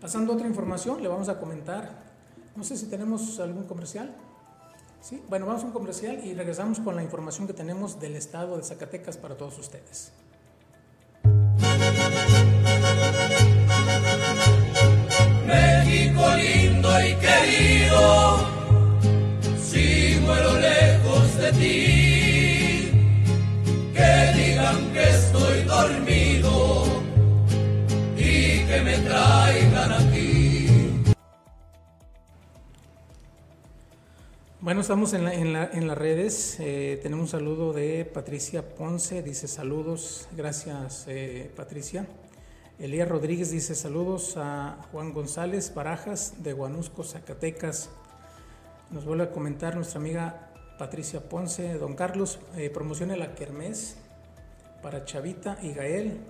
Pasando 0.00 0.32
a 0.32 0.37
otra 0.37 0.49
información, 0.49 1.02
le 1.02 1.08
vamos 1.08 1.28
a 1.28 1.38
comentar, 1.38 2.02
no 2.56 2.64
sé 2.64 2.78
si 2.78 2.87
tenemos 2.87 3.38
algún 3.40 3.64
comercial. 3.64 4.16
¿Sí? 5.00 5.23
Bueno, 5.28 5.47
vamos 5.47 5.62
a 5.62 5.66
un 5.66 5.73
comercial 5.73 6.21
y 6.25 6.35
regresamos 6.35 6.80
con 6.80 6.95
la 6.95 7.02
información 7.02 7.47
que 7.47 7.54
tenemos 7.54 7.99
del 8.00 8.16
estado 8.16 8.57
de 8.57 8.62
Zacatecas 8.64 9.16
para 9.16 9.37
todos 9.37 9.59
ustedes. 9.59 10.12
México 15.47 16.23
lindo 16.37 16.90
y 17.00 17.14
querido, 17.14 17.89
Bueno, 34.70 34.82
estamos 34.82 35.14
en, 35.14 35.52
las 35.52 35.98
redes. 35.98 36.58
Eh, 36.60 37.00
tenemos 37.02 37.24
un 37.24 37.28
saludo 37.28 37.72
de 37.72 38.04
Patricia 38.04 38.76
Ponce, 38.76 39.20
dice 39.20 39.48
saludos, 39.48 40.28
gracias 40.36 41.06
eh, 41.08 41.50
Patricia. 41.56 42.06
Elías 42.78 43.08
Rodríguez 43.08 43.50
dice 43.50 43.74
saludos 43.74 44.36
a 44.36 44.78
Juan 44.92 45.12
González 45.12 45.74
Barajas 45.74 46.44
de 46.44 46.52
Guanusco, 46.52 47.02
Zacatecas. 47.02 47.90
Nos 48.92 49.04
vuelve 49.04 49.24
a 49.24 49.32
comentar 49.32 49.74
nuestra 49.74 49.98
amiga 49.98 50.52
Patricia 50.78 51.28
Ponce, 51.28 51.74
don 51.74 51.96
Carlos, 51.96 52.38
eh, 52.54 52.70
promocione 52.70 53.16
la 53.16 53.34
Kermés 53.34 53.96
para 54.84 55.04
Chavita 55.04 55.58
y 55.62 55.72
Gael. 55.72 56.20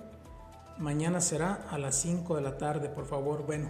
Mañana 0.79 1.21
será 1.21 1.67
a 1.69 1.77
las 1.77 1.95
5 1.97 2.37
de 2.37 2.41
la 2.41 2.57
tarde, 2.57 2.89
por 2.89 3.05
favor. 3.05 3.45
Bueno, 3.45 3.69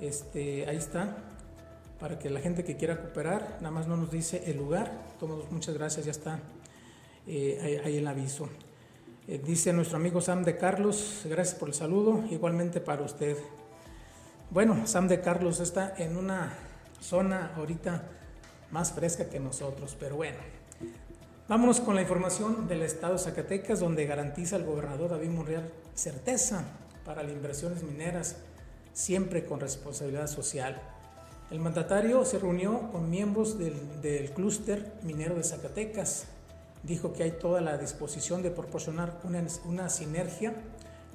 este, 0.00 0.66
ahí 0.70 0.78
está 0.78 1.18
para 2.00 2.18
que 2.18 2.30
la 2.30 2.40
gente 2.40 2.64
que 2.64 2.76
quiera 2.76 2.98
cooperar, 2.98 3.58
nada 3.60 3.70
más 3.70 3.86
no 3.86 3.96
nos 3.96 4.10
dice 4.10 4.42
el 4.46 4.56
lugar. 4.56 4.90
Todos, 5.20 5.50
muchas 5.52 5.74
gracias, 5.74 6.06
ya 6.06 6.10
está 6.10 6.40
eh, 7.26 7.82
ahí, 7.84 7.98
el 7.98 8.06
aviso. 8.06 8.48
Eh, 9.28 9.40
dice 9.44 9.72
nuestro 9.74 9.98
amigo 9.98 10.22
Sam 10.22 10.42
de 10.42 10.56
Carlos, 10.56 11.22
gracias 11.26 11.58
por 11.58 11.68
el 11.68 11.74
saludo, 11.74 12.24
igualmente 12.30 12.80
para 12.80 13.02
usted. 13.02 13.36
Bueno, 14.50 14.86
Sam 14.86 15.08
de 15.08 15.20
Carlos 15.20 15.60
está 15.60 15.94
en 15.98 16.16
una 16.16 16.54
zona 17.00 17.52
ahorita 17.54 18.02
más 18.70 18.92
fresca 18.92 19.28
que 19.28 19.38
nosotros, 19.38 19.94
pero 20.00 20.16
bueno. 20.16 20.38
Vámonos 21.48 21.80
con 21.80 21.96
la 21.96 22.02
información 22.02 22.66
del 22.66 22.82
Estado 22.82 23.14
de 23.14 23.18
Zacatecas, 23.18 23.80
donde 23.80 24.06
garantiza 24.06 24.56
el 24.56 24.64
gobernador 24.64 25.10
David 25.10 25.30
Monreal 25.30 25.70
certeza 25.94 26.64
para 27.04 27.22
las 27.22 27.32
inversiones 27.32 27.82
mineras, 27.82 28.36
siempre 28.94 29.44
con 29.44 29.60
responsabilidad 29.60 30.28
social. 30.28 30.80
El 31.50 31.58
mandatario 31.58 32.24
se 32.24 32.38
reunió 32.38 32.92
con 32.92 33.10
miembros 33.10 33.58
del, 33.58 34.30
clúster 34.34 34.92
minero 35.02 35.34
de 35.34 35.42
Zacatecas. 35.42 36.26
Dijo 36.84 37.12
que 37.12 37.24
hay 37.24 37.32
toda 37.32 37.60
la 37.60 37.76
disposición 37.76 38.42
de 38.42 38.52
proporcionar 38.52 39.18
una, 39.24 39.44
una 39.64 39.88
sinergia 39.88 40.54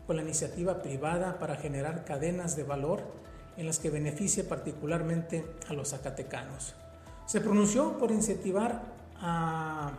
con 0.06 0.18
la 0.18 0.24
iniciativa 0.24 0.82
privada 0.82 1.40
para 1.40 1.56
generar 1.56 2.04
cadenas 2.04 2.58
de 2.58 2.64
valor 2.64 3.02
en 3.56 3.66
las 3.66 3.80
que 3.80 3.90
beneficie 3.90 4.44
particularmente 4.44 5.46
a 5.70 5.74
los 5.74 5.92
zacatecanos. 5.92 6.76
Se 7.26 7.40
pronunció 7.40 7.98
por 7.98 8.12
incentivar 8.12 8.84
a, 9.22 9.94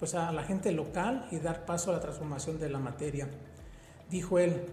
pues 0.00 0.16
a 0.16 0.32
la 0.32 0.42
gente 0.42 0.72
local 0.72 1.28
y 1.30 1.38
dar 1.38 1.64
paso 1.64 1.90
a 1.90 1.94
la 1.94 2.00
transformación 2.00 2.58
de 2.58 2.68
la 2.68 2.80
materia. 2.80 3.28
Dijo 4.10 4.40
él, 4.40 4.66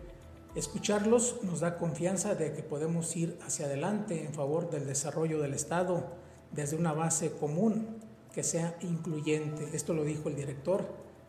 escucharlos 0.55 1.43
nos 1.43 1.59
da 1.59 1.77
confianza 1.77 2.33
de 2.35 2.53
que 2.53 2.63
podemos 2.63 3.15
ir 3.15 3.37
hacia 3.45 3.65
adelante 3.65 4.23
en 4.23 4.33
favor 4.33 4.69
del 4.69 4.87
desarrollo 4.87 5.41
del 5.41 5.53
Estado 5.53 6.05
desde 6.51 6.77
una 6.77 6.93
base 6.93 7.31
común 7.31 7.97
que 8.33 8.43
sea 8.43 8.77
incluyente. 8.81 9.69
Esto 9.73 9.93
lo 9.93 10.03
dijo 10.03 10.29
el 10.29 10.35
director 10.35 10.85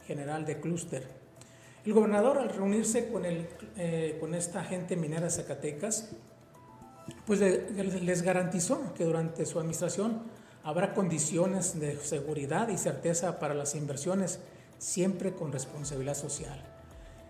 general 0.06 0.46
de 0.46 0.60
Clúster. 0.60 1.08
El 1.84 1.92
gobernador 1.92 2.38
al 2.38 2.48
reunirse 2.48 3.08
con, 3.08 3.24
el, 3.24 3.48
eh, 3.76 4.16
con 4.20 4.34
esta 4.34 4.64
gente 4.64 4.96
minera 4.96 5.24
de 5.24 5.30
Zacatecas, 5.30 6.10
pues 7.24 7.40
les 7.40 8.22
garantizó 8.22 8.92
que 8.94 9.04
durante 9.04 9.46
su 9.46 9.58
administración 9.58 10.22
habrá 10.64 10.94
condiciones 10.94 11.78
de 11.78 11.96
seguridad 11.98 12.68
y 12.68 12.78
certeza 12.78 13.38
para 13.38 13.54
las 13.54 13.76
inversiones, 13.76 14.40
siempre 14.78 15.32
con 15.32 15.52
responsabilidad 15.52 16.14
social. 16.14 16.75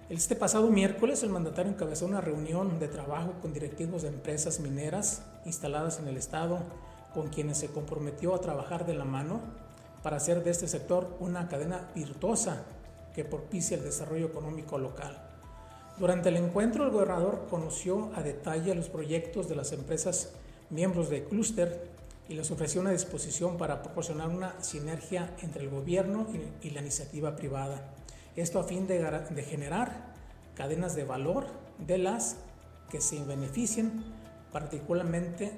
Este 0.08 0.36
pasado 0.36 0.70
miércoles 0.70 1.25
el 1.25 1.30
mandatario 1.30 1.72
encabezó 1.72 2.06
una 2.06 2.20
reunión 2.20 2.78
de 2.78 2.86
trabajo 2.86 3.32
con 3.42 3.52
directivos 3.52 4.02
de 4.02 4.08
empresas 4.08 4.60
mineras 4.60 5.22
instaladas 5.44 5.98
en 5.98 6.06
el 6.06 6.16
estado, 6.16 6.60
con 7.12 7.26
quienes 7.26 7.58
se 7.58 7.70
comprometió 7.70 8.32
a 8.32 8.40
trabajar 8.40 8.86
de 8.86 8.94
la 8.94 9.04
mano 9.04 9.40
para 10.04 10.18
hacer 10.18 10.44
de 10.44 10.50
este 10.50 10.68
sector 10.68 11.16
una 11.18 11.48
cadena 11.48 11.90
virtuosa 11.92 12.62
que 13.16 13.25
propicie 13.25 13.76
el 13.76 13.82
desarrollo 13.82 14.26
económico 14.26 14.78
local. 14.78 15.20
Durante 15.98 16.28
el 16.28 16.36
encuentro, 16.36 16.84
el 16.84 16.90
gobernador 16.90 17.48
conoció 17.50 18.12
a 18.14 18.22
detalle 18.22 18.76
los 18.76 18.88
proyectos 18.88 19.48
de 19.48 19.56
las 19.56 19.72
empresas 19.72 20.34
miembros 20.70 21.10
de 21.10 21.25
Cluster 21.25 21.88
y 22.28 22.34
les 22.34 22.48
ofreció 22.52 22.80
una 22.80 22.92
disposición 22.92 23.56
para 23.56 23.82
proporcionar 23.82 24.28
una 24.28 24.62
sinergia 24.62 25.34
entre 25.42 25.64
el 25.64 25.70
gobierno 25.70 26.28
y, 26.62 26.70
la 26.70 26.81
iniciativa 26.81 27.35
privada. 27.35 27.92
Esto 28.37 28.61
a 28.61 28.64
fin 28.64 28.87
de, 28.87 28.99
de 29.01 29.42
generar 29.42 30.14
cadenas 30.55 30.94
de 30.94 31.05
valor 31.05 31.46
de 31.79 31.99
las 31.99 32.37
que 32.90 33.01
se 33.01 33.25
beneficien 33.25 34.05
particularmente, 34.53 35.53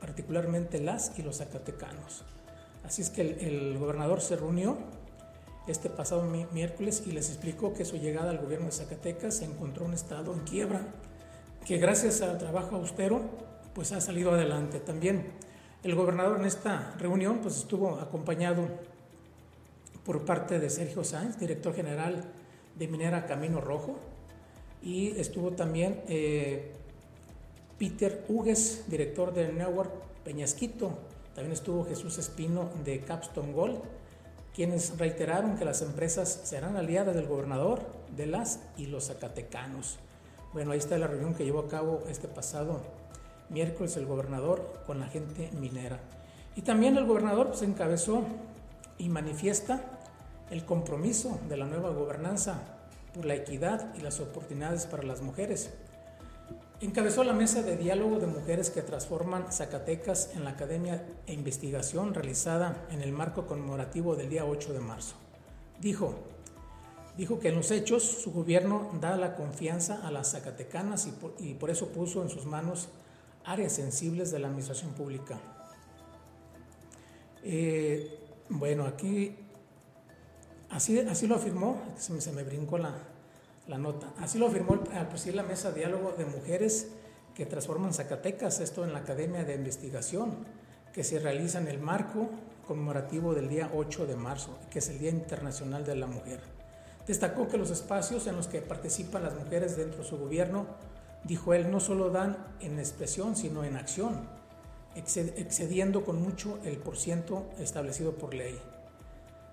particularmente 0.00 0.80
las 0.80 1.18
y 1.18 1.22
los 1.22 1.38
zacatecanos. 1.38 2.24
Así 2.84 3.02
es 3.02 3.10
que 3.10 3.22
el, 3.22 3.40
el 3.40 3.78
gobernador 3.78 4.20
se 4.20 4.36
reunió 4.36 4.78
este 5.66 5.90
pasado 5.90 6.24
miércoles 6.24 7.04
y 7.06 7.12
les 7.12 7.28
explicó 7.28 7.72
que 7.72 7.84
su 7.84 7.96
llegada 7.96 8.30
al 8.30 8.38
gobierno 8.38 8.66
de 8.66 8.72
Zacatecas 8.72 9.36
se 9.36 9.44
encontró 9.44 9.84
un 9.84 9.94
estado 9.94 10.32
en 10.32 10.40
quiebra, 10.40 10.80
que 11.64 11.78
gracias 11.78 12.20
al 12.20 12.38
trabajo 12.38 12.76
austero 12.76 13.20
pues 13.74 13.92
ha 13.92 14.00
salido 14.00 14.32
adelante. 14.32 14.80
También 14.80 15.32
el 15.84 15.94
gobernador 15.94 16.40
en 16.40 16.46
esta 16.46 16.94
reunión 16.98 17.38
pues 17.40 17.56
estuvo 17.56 18.00
acompañado 18.00 18.66
por 20.04 20.24
parte 20.24 20.58
de 20.58 20.70
Sergio 20.70 21.04
Sáenz, 21.04 21.38
director 21.38 21.74
general 21.74 22.24
de 22.76 22.88
Minera 22.88 23.26
Camino 23.26 23.60
Rojo, 23.60 23.98
y 24.82 25.10
estuvo 25.18 25.52
también 25.52 26.02
eh, 26.08 26.72
Peter 27.78 28.24
Hugues, 28.28 28.84
director 28.88 29.32
de 29.32 29.52
Network 29.52 29.92
Peñasquito, 30.24 30.98
también 31.34 31.52
estuvo 31.52 31.84
Jesús 31.84 32.18
Espino 32.18 32.68
de 32.84 33.00
Capstone 33.00 33.52
Gold, 33.52 33.78
quienes 34.54 34.98
reiteraron 34.98 35.56
que 35.56 35.64
las 35.64 35.80
empresas 35.82 36.42
serán 36.44 36.76
aliadas 36.76 37.14
del 37.14 37.26
gobernador, 37.26 37.80
de 38.16 38.26
las 38.26 38.60
y 38.76 38.86
los 38.86 39.06
zacatecanos. 39.06 39.98
Bueno, 40.52 40.72
ahí 40.72 40.78
está 40.78 40.98
la 40.98 41.06
reunión 41.06 41.34
que 41.34 41.44
llevó 41.44 41.60
a 41.60 41.68
cabo 41.68 42.02
este 42.08 42.28
pasado 42.28 42.80
miércoles 43.48 43.96
el 43.96 44.06
gobernador 44.06 44.82
con 44.86 45.00
la 45.00 45.06
gente 45.06 45.50
minera. 45.58 46.00
Y 46.56 46.62
también 46.62 46.96
el 46.96 47.06
gobernador 47.06 47.48
pues, 47.48 47.62
encabezó 47.62 48.24
y 48.98 49.08
manifiesta 49.08 49.91
el 50.52 50.64
compromiso 50.64 51.40
de 51.48 51.56
la 51.56 51.66
nueva 51.66 51.90
gobernanza 51.90 52.60
por 53.12 53.24
la 53.24 53.34
equidad 53.34 53.92
y 53.96 54.02
las 54.02 54.20
oportunidades 54.20 54.86
para 54.86 55.02
las 55.02 55.20
mujeres 55.20 55.70
Encabezó 56.82 57.22
la 57.22 57.32
mesa 57.32 57.62
de 57.62 57.76
diálogo 57.76 58.18
de 58.18 58.26
mujeres 58.26 58.68
que 58.70 58.82
transforman 58.82 59.52
Zacatecas 59.52 60.30
en 60.34 60.42
la 60.42 60.50
Academia 60.50 61.06
e 61.28 61.32
Investigación 61.32 62.12
realizada 62.12 62.88
en 62.90 63.02
el 63.02 63.12
marco 63.12 63.46
conmemorativo 63.46 64.16
del 64.16 64.28
día 64.28 64.44
8 64.44 64.72
de 64.72 64.80
marzo. 64.80 65.14
Dijo, 65.80 66.16
dijo 67.16 67.38
que 67.38 67.50
en 67.50 67.54
los 67.54 67.70
hechos 67.70 68.02
su 68.02 68.32
gobierno 68.32 68.90
da 69.00 69.16
la 69.16 69.36
confianza 69.36 70.04
a 70.04 70.10
las 70.10 70.32
zacatecanas 70.32 71.08
y 71.38 71.54
por, 71.54 71.70
eso 71.70 71.90
puso 71.90 72.20
en 72.20 72.30
sus 72.30 72.46
manos 72.46 72.88
áreas 73.44 73.74
sensibles 73.74 74.32
de 74.32 74.40
la 74.40 74.48
administración 74.48 74.90
pública. 74.90 75.38
Eh, 77.44 78.18
bueno, 78.48 78.86
aquí 78.86 79.36
así, 80.72 80.98
así 80.98 81.26
lo 81.26 81.36
afirmó, 81.36 81.80
se 81.98 82.12
me, 82.12 82.20
se 82.20 82.30
brincó 82.30 82.78
la, 82.78 82.94
la 83.68 83.78
nota. 83.78 84.12
Así 84.18 84.38
lo 84.38 84.48
afirmó 84.48 84.82
al 84.92 85.08
presidir 85.08 85.36
la 85.36 85.42
mesa 85.42 85.72
diálogo 85.72 86.12
de 86.16 86.24
mujeres 86.24 86.88
que 87.34 87.46
transforman 87.46 87.94
Zacatecas, 87.94 88.60
esto 88.60 88.84
en 88.84 88.92
la 88.92 89.00
Academia 89.00 89.44
de 89.44 89.54
Investigación, 89.54 90.36
que 90.92 91.04
se 91.04 91.18
realiza 91.18 91.58
en 91.58 91.68
el 91.68 91.78
marco 91.78 92.28
conmemorativo 92.66 93.34
del 93.34 93.48
día 93.48 93.70
8 93.74 94.06
de 94.06 94.16
marzo, 94.16 94.58
que 94.70 94.80
es 94.80 94.88
el 94.88 94.98
Día 94.98 95.10
Internacional 95.10 95.84
de 95.84 95.96
la 95.96 96.06
Mujer. 96.06 96.40
Destacó 97.06 97.48
que 97.48 97.58
los 97.58 97.70
espacios 97.70 98.26
en 98.26 98.36
los 98.36 98.46
que 98.46 98.60
participan 98.60 99.24
las 99.24 99.34
mujeres 99.34 99.76
dentro 99.76 100.02
de 100.02 100.08
su 100.08 100.18
gobierno, 100.18 100.66
dijo 101.24 101.54
él, 101.54 101.70
no 101.70 101.80
solo 101.80 102.10
dan 102.10 102.36
en 102.60 102.78
expresión, 102.78 103.34
sino 103.34 103.64
en 103.64 103.76
acción, 103.76 104.28
excediendo 104.94 106.04
con 106.04 106.20
mucho 106.20 106.58
el 106.64 106.76
porciento 106.76 107.46
establecido 107.58 108.12
por 108.12 108.34
ley. 108.34 108.60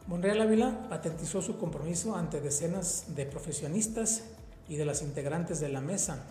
Monreal 0.10 0.42
Ávila 0.42 0.88
patentizó 0.90 1.40
su 1.40 1.60
compromiso 1.60 2.16
ante 2.16 2.42
decenas 2.42 3.14
de 3.16 3.28
profesionistas 3.28 4.24
y 4.68 4.76
de 4.76 4.84
las 4.84 5.04
integrantes 5.04 5.60
de 5.60 5.70
la 5.70 5.82
mesa, 5.82 6.24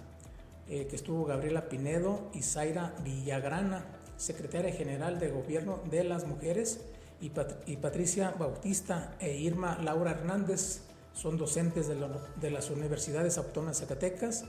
eh, 0.68 0.88
que 0.90 0.96
estuvo 0.96 1.24
Gabriela 1.24 1.68
Pinedo 1.68 2.28
y 2.34 2.42
Zaira 2.42 2.92
Villagrana, 3.04 3.84
secretaria 4.16 4.72
general 4.72 5.20
de 5.20 5.30
Gobierno 5.30 5.78
de 5.88 6.02
las 6.02 6.26
Mujeres, 6.26 6.80
y, 7.20 7.30
Patricia 7.76 8.34
Bautista 8.36 9.14
e 9.20 9.36
Irma 9.36 9.78
Laura 9.80 10.10
Hernández, 10.10 10.80
son 11.14 11.38
docentes 11.38 11.86
de, 11.86 11.96
de 12.40 12.50
las 12.50 12.70
universidades 12.70 13.38
autónomas 13.38 13.78
Zacatecas 13.78 14.44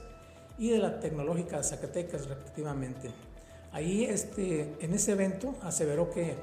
y 0.58 0.70
de 0.70 0.78
la 0.78 0.98
Tecnológica 0.98 1.62
Zacatecas, 1.62 2.26
respectivamente. 2.26 3.12
Ahí, 3.70 4.06
este, 4.06 4.74
en 4.80 4.92
ese 4.92 5.12
evento, 5.12 5.54
aseveró 5.62 6.10
que 6.10 6.34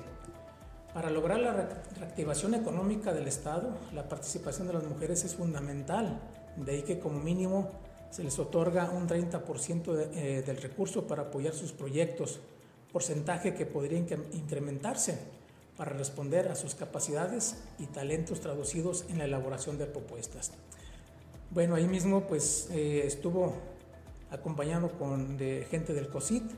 para 0.98 1.12
lograr 1.12 1.40
la 1.40 1.54
reactivación 2.00 2.56
económica 2.56 3.14
del 3.14 3.28
Estado, 3.28 3.70
la 3.94 4.10
participación 4.10 4.66
de 4.66 4.74
las 4.74 4.84
mujeres 4.84 5.24
es 5.26 5.36
fundamental, 5.36 6.20
de 6.56 6.72
ahí 6.72 6.82
que 6.82 6.98
como 6.98 7.20
mínimo 7.20 7.70
se 8.10 8.24
les 8.24 8.40
otorga 8.40 8.90
un 8.90 9.08
30% 9.08 10.10
eh, 10.16 10.42
del 10.44 10.58
recurso 10.58 11.06
para 11.06 11.22
apoyar 11.22 11.54
sus 11.54 11.72
proyectos, 11.72 12.40
porcentaje 12.92 13.54
que 13.54 13.68
podría 13.68 14.00
incrementarse 14.00 15.20
para 15.78 15.92
responder 15.92 16.48
a 16.48 16.56
sus 16.56 16.74
capacidades 16.74 17.58
y 17.78 17.86
talentos 17.86 18.42
traducidos 18.42 19.06
en 19.08 19.20
la 19.20 19.26
elaboración 19.26 19.78
de 19.78 19.86
propuestas. 19.86 20.54
Bueno, 21.52 21.76
ahí 21.76 21.88
mismo 21.88 22.22
pues 22.26 22.70
eh, 22.72 23.04
estuvo 23.06 23.54
acompañado 24.32 24.90
con 24.98 25.38
de 25.38 25.68
gente 25.70 25.94
del 25.94 26.10
COSIT 26.10 26.52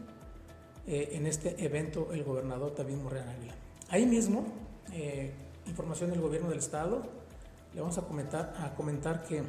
eh, 0.87 1.09
en 1.11 1.27
este 1.27 1.61
evento 1.61 2.13
el 2.13 2.23
gobernador 2.23 2.73
Morena 3.03 3.33
Ávila. 3.33 3.68
Ahí 3.91 4.05
mismo, 4.05 4.45
eh, 4.93 5.31
información 5.65 6.11
del 6.11 6.21
gobierno 6.21 6.47
del 6.49 6.59
estado, 6.59 7.01
le 7.73 7.81
vamos 7.81 7.97
a 7.97 8.03
comentar, 8.03 8.53
a 8.59 8.75
comentar 8.75 9.23
que 9.23 9.41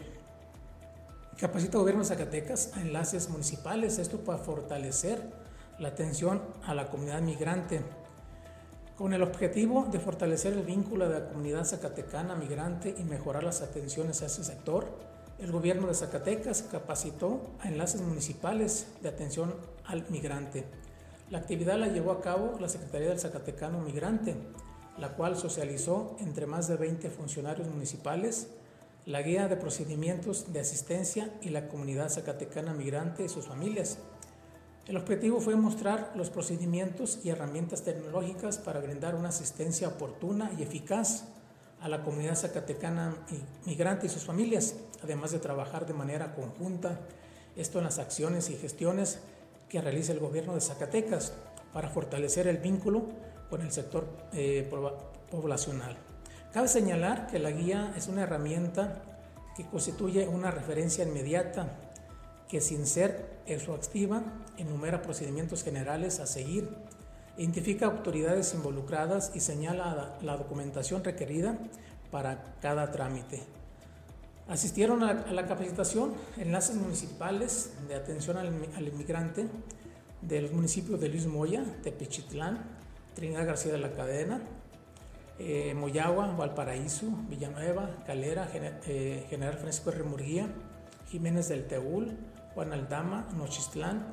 capacita 1.39 1.77
el 1.77 1.81
gobierno 1.81 2.03
de 2.03 2.09
Zacatecas 2.09 2.73
a 2.75 2.81
enlaces 2.81 3.29
municipales, 3.29 3.99
esto 3.99 4.19
para 4.21 4.39
fortalecer 4.39 5.21
la 5.79 5.89
atención 5.89 6.41
a 6.65 6.75
la 6.75 6.89
comunidad 6.89 7.21
migrante, 7.21 7.83
con 8.97 9.13
el 9.13 9.23
objetivo 9.23 9.87
de 9.91 10.01
fortalecer 10.01 10.55
el 10.55 10.63
vínculo 10.63 11.07
de 11.07 11.21
la 11.21 11.29
comunidad 11.29 11.67
zacatecana 11.67 12.35
migrante 12.35 12.95
y 12.97 13.05
mejorar 13.05 13.45
las 13.45 13.61
atenciones 13.61 14.23
a 14.23 14.27
ese 14.27 14.43
sector. 14.43 14.87
El 15.39 15.53
gobierno 15.53 15.87
de 15.87 15.95
Zacatecas 15.95 16.63
capacitó 16.63 17.43
a 17.61 17.69
enlaces 17.69 18.01
municipales 18.01 18.87
de 19.03 19.09
atención 19.11 19.55
al 19.85 20.07
migrante. 20.09 20.65
La 21.31 21.39
actividad 21.39 21.79
la 21.79 21.87
llevó 21.87 22.11
a 22.11 22.21
cabo 22.21 22.59
la 22.59 22.69
Secretaría 22.69 23.09
del 23.09 23.21
Zacatecano 23.21 23.81
Migrante, 23.81 24.35
la 24.99 25.11
cual 25.15 25.37
socializó 25.37 26.17
entre 26.19 26.47
más 26.47 26.67
de 26.67 26.77
20 26.77 27.09
funcionarios 27.09 27.69
municipales 27.69 28.49
la 29.07 29.23
guía 29.23 29.47
de 29.47 29.57
procedimientos 29.57 30.53
de 30.53 30.59
asistencia 30.59 31.33
y 31.41 31.51
la 31.51 31.69
comunidad 31.69 32.11
zacatecana 32.11 32.75
migrante 32.75 33.25
y 33.25 33.29
sus 33.29 33.47
familias. 33.47 33.99
El 34.89 34.97
objetivo 34.97 35.41
fue 35.41 35.55
mostrar 35.55 36.11
los 36.17 36.31
procedimientos 36.31 37.21
y 37.23 37.31
herramientas 37.31 37.83
tecnológicas 37.83 38.59
para 38.59 38.81
brindar 38.81 39.15
una 39.15 39.29
asistencia 39.29 39.87
oportuna 39.87 40.51
y 40.59 40.65
eficaz 40.65 41.29
a 41.81 41.89
la 41.89 42.03
comunidad 42.03 42.35
zacatecana 42.35 43.15
migrante 43.67 44.07
y 44.07 44.11
sus 44.11 44.25
familias, 44.25 44.75
además 45.05 45.31
de 45.31 45.39
trabajar 45.39 45.87
de 45.87 45.95
manera 45.95 46.35
conjunta 46.35 46.99
esto 47.55 47.79
en 47.79 47.85
las 47.85 48.01
acciones 48.01 48.51
y 48.51 48.57
gestiones 48.57 49.21
que 49.71 49.81
realiza 49.81 50.13
el 50.13 50.19
gobierno 50.19 50.55
de 50.55 50.61
Zacatecas 50.61 51.33
para 51.73 51.89
fortalecer 51.89 52.47
el 52.49 52.59
vínculo 52.59 53.05
con 53.49 53.63
el 53.63 53.73
sector 53.73 54.07
eh, 54.33 54.69
poblacional. 55.31 55.97
Cabe 56.53 56.69
señalar 56.69 57.29
que 57.29 57.39
la 57.39 57.53
guía 57.53 57.95
es 57.97 58.09
una 58.09 58.23
herramienta 58.23 59.03
que 59.57 59.65
constituye 59.65 60.27
una 60.27 60.51
referencia 60.51 61.05
inmediata 61.05 61.69
que 62.49 62.61
sin 62.61 62.87
ser 62.87 63.41
exhaustiva 63.47 64.23
enumera 64.59 65.03
procedimientos 65.03 65.63
generales 65.63 66.19
a 66.19 66.27
seguir, 66.27 66.69
identifica 67.37 67.87
autoridades 67.87 68.53
involucradas 68.55 69.31
y 69.35 69.41
señala 69.41 70.19
la 70.21 70.37
documentación 70.37 71.05
requerida 71.05 71.57
para 72.11 72.57
cada 72.61 72.91
trámite. 72.91 73.60
Asistieron 74.51 75.05
a, 75.05 75.15
la 75.31 75.47
capacitación 75.47 76.13
enlaces 76.37 76.75
municipales 76.75 77.73
de 77.87 77.95
atención 77.95 78.37
al, 78.37 78.49
inmigrante 78.85 79.47
de 80.23 80.43
los 80.43 80.51
municipios 80.51 81.01
de 81.01 81.09
Luis 81.09 81.27
Moya, 81.27 81.65
Tepechitlán, 81.85 82.59
Trinidad 83.15 83.47
García 83.47 83.71
de 83.71 83.79
la 83.79 83.93
Cadena, 83.93 84.41
eh, 85.39 85.73
Moyagua, 85.75 86.35
Valparaíso, 86.37 87.07
Villanueva, 87.29 88.03
Calera, 88.05 88.51
eh, 88.53 89.25
General 89.31 89.55
Francisco 89.57 89.91
R. 89.91 90.03
Murguía, 90.03 90.49
Jiménez 91.09 91.49
del 91.49 91.69
Teúl, 91.69 92.17
Juan 92.57 92.73
Aldama, 92.73 93.29
Nochistlán, 93.37 94.05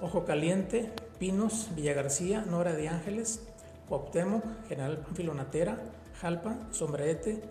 Ojo 0.00 0.24
Caliente, 0.24 0.92
Pinos, 1.18 1.70
Villa 1.74 1.94
García, 1.94 2.44
Nora 2.48 2.74
de 2.74 2.88
Ángeles, 2.88 3.42
Cuauhtémoc, 3.88 4.44
General 4.68 5.04
Filonatera, 5.14 5.82
Jalpa, 6.20 6.58
Sombrerete, 6.70 7.42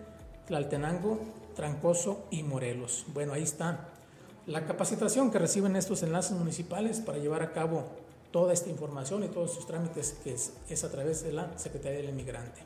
Tlaltenango, 0.46 1.43
Trancoso 1.54 2.26
y 2.30 2.42
Morelos. 2.42 3.06
Bueno, 3.12 3.32
ahí 3.32 3.42
está 3.42 3.88
la 4.46 4.66
capacitación 4.66 5.30
que 5.30 5.38
reciben 5.38 5.74
estos 5.74 6.02
enlaces 6.02 6.36
municipales 6.36 7.00
para 7.00 7.18
llevar 7.18 7.42
a 7.42 7.52
cabo 7.52 7.84
toda 8.30 8.52
esta 8.52 8.68
información 8.68 9.24
y 9.24 9.28
todos 9.28 9.52
sus 9.52 9.66
trámites 9.66 10.16
que 10.22 10.34
es, 10.34 10.84
a 10.84 10.90
través 10.90 11.22
de 11.22 11.32
la 11.32 11.56
Secretaría 11.56 12.00
del 12.00 12.10
Inmigrante. 12.10 12.60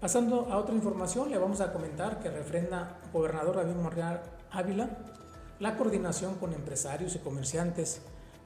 Pasando 0.00 0.46
a 0.50 0.56
otra 0.56 0.74
información, 0.74 1.30
le 1.30 1.38
vamos 1.38 1.60
a 1.60 1.72
comentar 1.72 2.20
que 2.20 2.30
refrenda 2.30 3.00
gobernador 3.12 3.56
David 3.56 3.74
Morreal 3.74 4.22
Ávila 4.50 4.88
la 5.60 5.76
coordinación 5.76 6.36
con 6.36 6.52
empresarios 6.52 7.14
y 7.14 7.18
comerciantes 7.18 8.00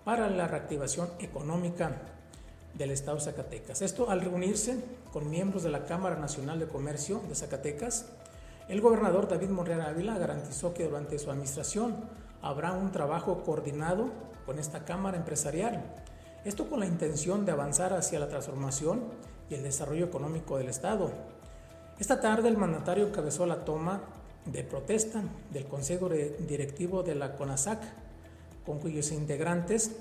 para 0.05 0.29
la 0.31 0.49
reactivación 0.49 1.11
económica 1.19 1.93
del 2.75 2.91
Estado 2.91 3.19
de 3.19 3.25
Zacatecas. 3.25 3.83
Esto 3.83 4.11
al 4.11 4.21
reunirse 4.21 4.83
con 5.13 5.29
miembros 5.29 5.63
de 5.63 5.71
la 5.71 5.85
Cámara 5.85 6.17
Nacional 6.17 6.59
de 6.59 6.67
Comercio 6.67 7.21
de 7.29 7.35
Zacatecas 7.35 8.07
el 8.69 8.83
gobernador 8.83 9.29
David 9.29 9.49
Monreal 9.49 9.81
Ávila 9.81 10.19
garantizó 10.19 10.75
que 10.75 10.85
durante 10.85 11.19
su 11.19 11.31
administración 11.31 11.97
habrá 12.43 12.73
un 12.73 12.93
trabajo 12.93 13.43
coordinado 13.43 14.11
con 14.45 14.59
esta 14.59 14.85
Cámara 14.85 15.17
Empresarial. 15.17 15.83
Esto 16.45 16.69
con 16.69 16.81
la 16.81 16.87
intención 16.87 17.47
de 17.47 17.53
avanzar 17.53 17.95
hacia 17.95 18.21
la 18.21 18.29
transformación 18.29 19.05
y 19.49 19.55
el 19.55 19.63
desarrollo 19.63 20.05
económico 20.05 20.59
del 20.59 20.69
Estado. 20.69 21.11
Esta 21.99 22.21
tarde 22.21 22.49
el 22.49 22.59
mandatario 22.59 23.07
encabezó 23.07 23.47
la 23.47 23.65
toma 23.65 24.03
de 24.45 24.63
protesta 24.65 25.23
del 25.51 25.67
Consejo 25.67 26.09
Directivo 26.09 27.03
de 27.03 27.15
la 27.15 27.37
CONASAC, 27.37 27.81
con 28.65 28.79
cuyos 28.81 29.13
integrantes 29.13 29.97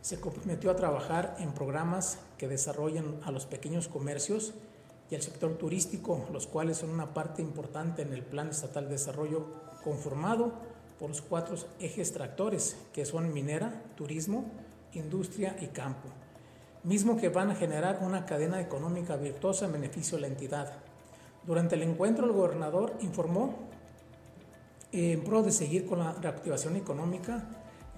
se 0.00 0.18
comprometió 0.18 0.70
a 0.70 0.76
trabajar 0.76 1.36
en 1.40 1.52
programas 1.52 2.18
que 2.38 2.48
desarrollen 2.48 3.20
a 3.24 3.30
los 3.30 3.46
pequeños 3.46 3.86
comercios 3.88 4.54
y 5.10 5.14
el 5.14 5.22
sector 5.22 5.56
turístico, 5.56 6.26
los 6.32 6.46
cuales 6.46 6.78
son 6.78 6.90
una 6.90 7.14
parte 7.14 7.42
importante 7.42 8.02
en 8.02 8.12
el 8.12 8.22
Plan 8.22 8.48
Estatal 8.48 8.84
de 8.84 8.92
Desarrollo 8.92 9.46
conformado 9.82 10.52
por 10.98 11.08
los 11.08 11.22
cuatro 11.22 11.56
ejes 11.80 12.12
tractores, 12.12 12.76
que 12.92 13.06
son 13.06 13.32
minera, 13.32 13.82
turismo, 13.96 14.44
industria 14.92 15.56
y 15.60 15.68
campo, 15.68 16.08
mismo 16.82 17.16
que 17.16 17.28
van 17.28 17.50
a 17.50 17.54
generar 17.54 18.00
una 18.02 18.26
cadena 18.26 18.60
económica 18.60 19.16
virtuosa 19.16 19.66
en 19.66 19.72
beneficio 19.72 20.16
de 20.16 20.22
la 20.22 20.28
entidad. 20.28 20.72
Durante 21.46 21.76
el 21.76 21.82
encuentro, 21.82 22.26
el 22.26 22.32
gobernador 22.32 22.94
informó 23.00 23.54
eh, 24.92 25.12
en 25.12 25.24
pro 25.24 25.42
de 25.42 25.52
seguir 25.52 25.86
con 25.86 26.00
la 26.00 26.12
reactivación 26.12 26.76
económica 26.76 27.46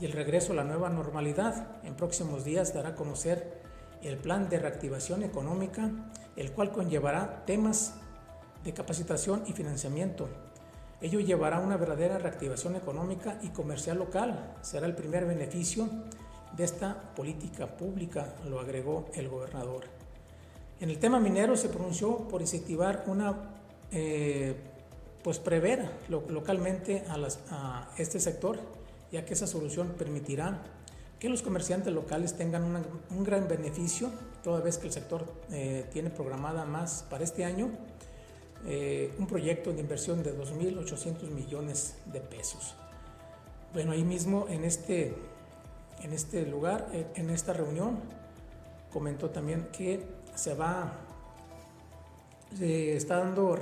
y 0.01 0.07
el 0.07 0.13
regreso 0.13 0.53
a 0.53 0.57
la 0.57 0.65
nueva 0.65 0.91
normalidad. 0.91 1.85
En 1.85 1.95
próximos 1.95 2.45
días 2.45 2.75
dará 2.75 2.91
a 2.91 2.95
conocer 2.95 3.60
el 4.03 4.17
plan 4.17 4.49
de 4.49 4.59
reactivación 4.59 5.23
económica 5.23 5.91
el 6.37 6.53
cual 6.53 6.73
conllevará 6.73 7.45
temas 7.45 7.95
de 8.65 8.73
capacitación 8.73 9.45
y 9.47 9.53
financiamiento. 9.53 10.29
Ello 11.01 11.21
llevará 11.21 11.59
a 11.59 11.61
una 11.61 11.77
verdadera 11.77 12.19
reactivación 12.19 12.77
económica 12.77 13.39
y 13.43 13.49
comercial 13.49 13.99
local. 13.99 14.55
Será 14.61 14.87
el 14.87 14.95
primer 14.95 15.27
beneficio 15.27 15.89
de 16.57 16.65
esta 16.65 17.15
política 17.15 17.67
pública, 17.67 18.35
lo 18.49 18.61
agregó 18.61 19.07
el 19.15 19.29
gobernador. 19.29 19.85
En 20.81 20.91
el 20.91 20.99
tema 20.99 21.21
minero 21.21 21.57
se 21.57 21.69
pronunció 21.69 22.29
por 22.29 22.41
incentivar 22.41 23.05
una, 23.07 23.35
eh, 23.93 24.57
pues 25.23 25.39
prever 25.39 25.91
localmente 26.09 27.05
a, 27.09 27.17
a 27.51 27.91
este 27.99 28.19
sector, 28.19 28.59
ya 29.13 29.25
que 29.25 29.35
esa 29.35 29.47
solución 29.47 29.89
permitirá 29.99 30.63
que 31.21 31.29
los 31.29 31.43
comerciantes 31.43 31.93
locales 31.93 32.35
tengan 32.35 32.65
un 33.11 33.25
gran 33.25 33.47
beneficio, 33.47 34.11
toda 34.43 34.61
vez 34.61 34.79
que 34.79 34.87
el 34.87 34.93
sector 34.93 35.27
eh, 35.53 35.87
tiene 35.93 36.09
programada 36.09 36.65
más 36.65 37.05
para 37.11 37.23
este 37.25 37.45
año 37.45 37.71
eh, 38.67 39.15
un 39.19 39.27
proyecto 39.27 39.71
de 39.71 39.81
inversión 39.81 40.23
de 40.23 40.37
2.800 40.37 41.29
millones 41.31 41.97
de 42.07 42.21
pesos. 42.21 42.75
Bueno, 43.75 43.93
ahí 43.93 44.03
mismo 44.03 44.47
en 44.49 44.65
este, 44.65 45.15
en 46.03 46.15
este 46.15 46.47
lugar, 46.47 46.89
eh, 46.95 47.07
en 47.15 47.29
esta 47.29 47.53
reunión, 47.53 48.01
comentó 48.91 49.29
también 49.29 49.69
que 49.73 50.03
se 50.35 50.55
va, 50.55 51.01
se 52.57 52.97
está 52.97 53.19
dando, 53.19 53.57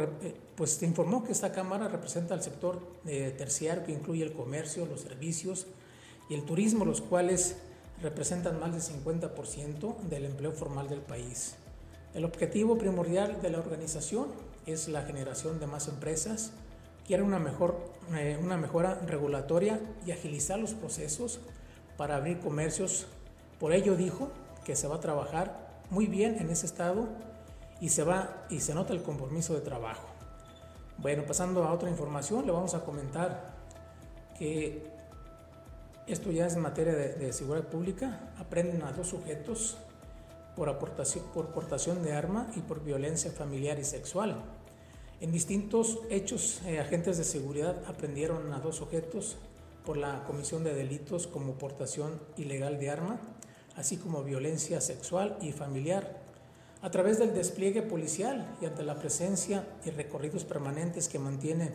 pues 0.55 0.71
se 0.71 0.87
informó 0.87 1.25
que 1.25 1.33
esta 1.33 1.51
Cámara 1.51 1.89
representa 1.89 2.35
al 2.35 2.43
sector 2.43 2.81
terciario 3.05 3.85
que 3.85 3.93
incluye 3.93 4.23
el 4.23 4.33
comercio, 4.33 4.87
los 4.87 5.01
servicios, 5.01 5.67
y 6.29 6.35
el 6.35 6.45
turismo, 6.45 6.85
los 6.85 7.01
cuales 7.01 7.57
representan 8.03 8.61
más 8.61 8.73
del 8.73 8.83
50% 8.83 9.97
del 10.03 10.25
empleo 10.25 10.53
formal 10.53 10.89
del 10.89 11.01
país. 11.01 11.57
El 12.15 12.25
objetivo 12.25 12.79
primordial 12.79 13.41
de 13.43 13.51
la 13.51 13.59
organización 13.59 14.29
es 14.67 14.89
la 14.89 15.03
generación 15.03 15.61
de 15.61 15.67
más 15.67 15.89
empresas, 15.89 16.53
quiere 17.07 17.23
una, 17.23 17.39
mejor, 17.39 17.79
eh, 18.15 18.39
una 18.41 18.57
mejora 18.57 18.95
regulatoria 19.07 19.81
y 20.07 20.13
agilizar 20.13 20.59
los 20.59 20.75
procesos 20.75 21.41
para 21.97 22.17
abrir 22.17 22.39
comercios. 22.41 23.07
Por 23.59 23.73
ello 23.73 23.97
dijo 23.97 24.31
que 24.65 24.77
se 24.77 24.87
va 24.87 24.97
a 24.97 25.01
trabajar 25.01 25.69
muy 25.91 26.07
bien 26.07 26.37
en 26.39 26.51
ese 26.51 26.67
estado 26.67 27.09
y 27.81 27.89
se 27.89 28.03
va 28.03 28.47
y 28.51 28.61
se 28.61 28.75
nota 28.75 28.93
el 28.93 29.03
compromiso 29.03 29.55
de 29.55 29.61
trabajo. 29.61 30.07
Bueno, 30.99 31.25
pasando 31.25 31.65
a 31.65 31.73
otra 31.73 31.89
información, 31.89 32.45
le 32.45 32.53
vamos 32.53 32.75
a 32.75 32.85
comentar 32.85 33.55
que 34.39 34.98
esto 36.09 36.31
ya 36.31 36.47
es 36.47 36.57
materia 36.57 36.95
de, 36.95 37.33
seguridad 37.33 37.69
pública. 37.69 38.33
Aprenden 38.39 38.83
a 38.83 38.93
dos 38.93 39.09
sujetos 39.09 39.77
por, 40.57 40.69
aportación, 40.69 41.25
por 41.35 41.49
portación 41.49 42.03
de 42.03 42.13
arma 42.13 42.51
y 42.57 42.61
por 42.61 42.83
violencia 42.83 43.31
familiar 43.31 43.79
y 43.79 43.85
sexual. 43.85 44.43
En 45.21 45.33
distintos 45.33 45.99
hechos, 46.11 46.63
eh, 46.67 46.81
agentes 46.81 47.19
de 47.19 47.25
seguridad 47.25 47.83
aprendieron 47.87 48.53
a 48.53 48.61
dos 48.61 48.77
sujetos 48.77 49.37
por 49.85 49.97
la 49.97 50.25
comisión 50.25 50.65
de 50.65 50.75
delitos 50.75 51.27
como 51.27 51.55
portación 51.55 52.21
ilegal 52.37 52.79
de 52.79 52.91
arma, 52.91 53.21
así 53.77 53.97
como 53.97 54.23
violencia 54.23 54.81
sexual 54.81 55.37
y 55.41 55.53
familiar. 55.53 56.21
A 56.81 56.91
través 56.91 57.19
del 57.19 57.35
despliegue 57.35 57.83
policial 57.83 58.57
y 58.61 58.67
ante 58.67 58.85
la 58.85 58.99
presencia 58.99 59.67
y 59.85 59.91
recorridos 59.91 60.45
permanentes 60.45 61.09
que 61.09 61.19
mantienen 61.19 61.75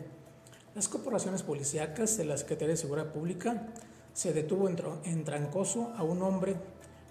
las 0.74 0.88
corporaciones 0.88 1.42
policíacas 1.42 2.16
de 2.16 2.24
la 2.24 2.36
Secretaría 2.36 2.72
de 2.72 2.76
Seguridad 2.78 3.12
Pública, 3.12 3.68
se 4.14 4.32
detuvo 4.32 4.68
en, 4.68 5.24
Trancoso 5.24 5.92
a 5.96 6.02
un 6.02 6.22
hombre 6.22 6.56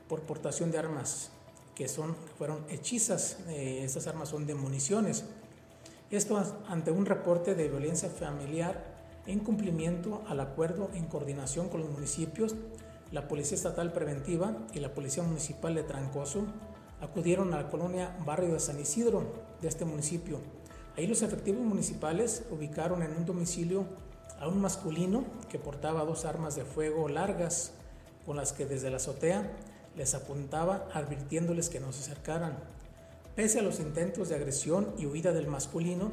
por 0.08 0.22
portación 0.22 0.72
de 0.72 0.80
armas 0.80 1.30
que 1.76 1.88
son, 1.88 2.16
fueron 2.38 2.66
hechizas. 2.70 3.38
Eh, 3.50 3.82
estas 3.84 4.08
armas 4.08 4.30
son 4.30 4.48
de 4.48 4.56
municiones. 4.56 5.26
Esto 6.10 6.42
ante 6.68 6.92
un 6.92 7.06
reporte 7.06 7.56
de 7.56 7.68
violencia 7.68 8.10
familiar 8.10 8.94
en 9.26 9.40
cumplimiento 9.40 10.24
al 10.28 10.40
acuerdo 10.40 10.90
en 10.94 11.06
coordinación 11.06 11.70
con 11.70 11.82
los 11.82 11.90
municipios, 11.90 12.56
la 13.12 13.28
Policía 13.28 13.58
Estatal 13.58 13.92
Preventiva 13.94 14.58
y 14.74 14.80
la 14.80 14.94
Policía 14.94 15.24
Municipal 15.24 15.76
de 15.76 15.84
Trancoso 15.84 16.46
acudieron 17.02 17.54
a 17.54 17.64
la 17.64 17.70
colonia 17.70 18.16
Barrio 18.26 18.54
de 18.54 18.60
San 18.60 18.80
Isidro 18.80 19.24
de 19.62 19.68
este 19.68 19.86
municipio. 19.86 20.40
Ahí 20.96 21.08
los 21.08 21.22
efectivos 21.22 21.62
municipales 21.62 22.44
ubicaron 22.52 23.02
en 23.02 23.12
un 23.12 23.26
domicilio 23.26 23.86
a 24.44 24.48
un 24.50 24.60
masculino 24.60 25.24
que 25.50 25.58
portaba 25.58 26.04
dos 26.04 26.26
armas 26.26 26.58
de 26.58 26.66
fuego 26.66 27.08
largas 27.08 27.72
con 28.26 28.36
las 28.36 28.52
que 28.52 28.66
desde 28.66 28.90
la 28.90 28.98
azotea 28.98 29.50
les 29.96 30.14
apuntaba 30.16 30.90
advirtiéndoles 30.94 31.70
que 31.70 31.80
no 31.80 31.94
se 31.94 32.02
acercaran. 32.02 32.58
Pese 33.38 33.60
a 33.60 33.62
los 33.62 33.80
intentos 33.80 34.28
de 34.28 34.36
agresión 34.36 34.94
y 34.98 35.06
huida 35.06 35.32
del 35.32 35.48
masculino, 35.48 36.12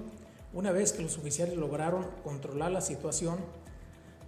una 0.53 0.71
vez 0.71 0.93
que 0.93 1.03
los 1.03 1.19
oficiales 1.19 1.57
lograron 1.57 2.07
controlar 2.23 2.71
la 2.71 2.81
situación, 2.81 3.39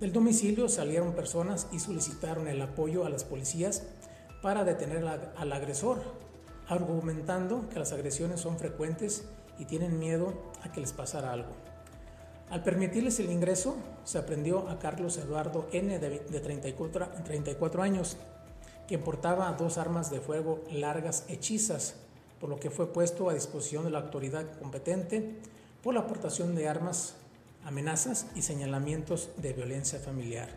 del 0.00 0.12
domicilio 0.12 0.68
salieron 0.68 1.12
personas 1.12 1.68
y 1.70 1.78
solicitaron 1.78 2.48
el 2.48 2.60
apoyo 2.60 3.06
a 3.06 3.08
las 3.08 3.22
policías 3.22 3.84
para 4.42 4.64
detener 4.64 5.06
al 5.06 5.52
agresor, 5.52 6.02
argumentando 6.66 7.68
que 7.68 7.78
las 7.78 7.92
agresiones 7.92 8.40
son 8.40 8.58
frecuentes 8.58 9.28
y 9.60 9.64
tienen 9.64 10.00
miedo 10.00 10.32
a 10.64 10.72
que 10.72 10.80
les 10.80 10.92
pasara 10.92 11.32
algo. 11.32 11.71
Al 12.50 12.62
permitirles 12.62 13.18
el 13.20 13.30
ingreso, 13.30 13.76
se 14.04 14.18
aprendió 14.18 14.68
a 14.68 14.78
Carlos 14.78 15.16
Eduardo 15.16 15.68
N. 15.72 15.98
de, 15.98 16.18
34, 16.18 17.08
34 17.24 17.82
años, 17.82 18.16
quien 18.86 19.02
portaba 19.02 19.50
dos 19.52 19.78
armas 19.78 20.10
de 20.10 20.20
fuego 20.20 20.62
largas 20.70 21.24
hechizas, 21.28 21.94
por 22.40 22.50
lo 22.50 22.60
que 22.60 22.70
fue 22.70 22.92
puesto 22.92 23.30
a 23.30 23.34
disposición 23.34 23.84
de 23.84 23.90
la 23.90 24.00
autoridad 24.00 24.44
competente 24.58 25.36
por 25.82 25.94
la 25.94 26.00
aportación 26.00 26.54
de 26.54 26.68
armas, 26.68 27.14
amenazas 27.64 28.26
y 28.34 28.42
señalamientos 28.42 29.30
de 29.36 29.52
violencia 29.52 29.98
familiar. 29.98 30.48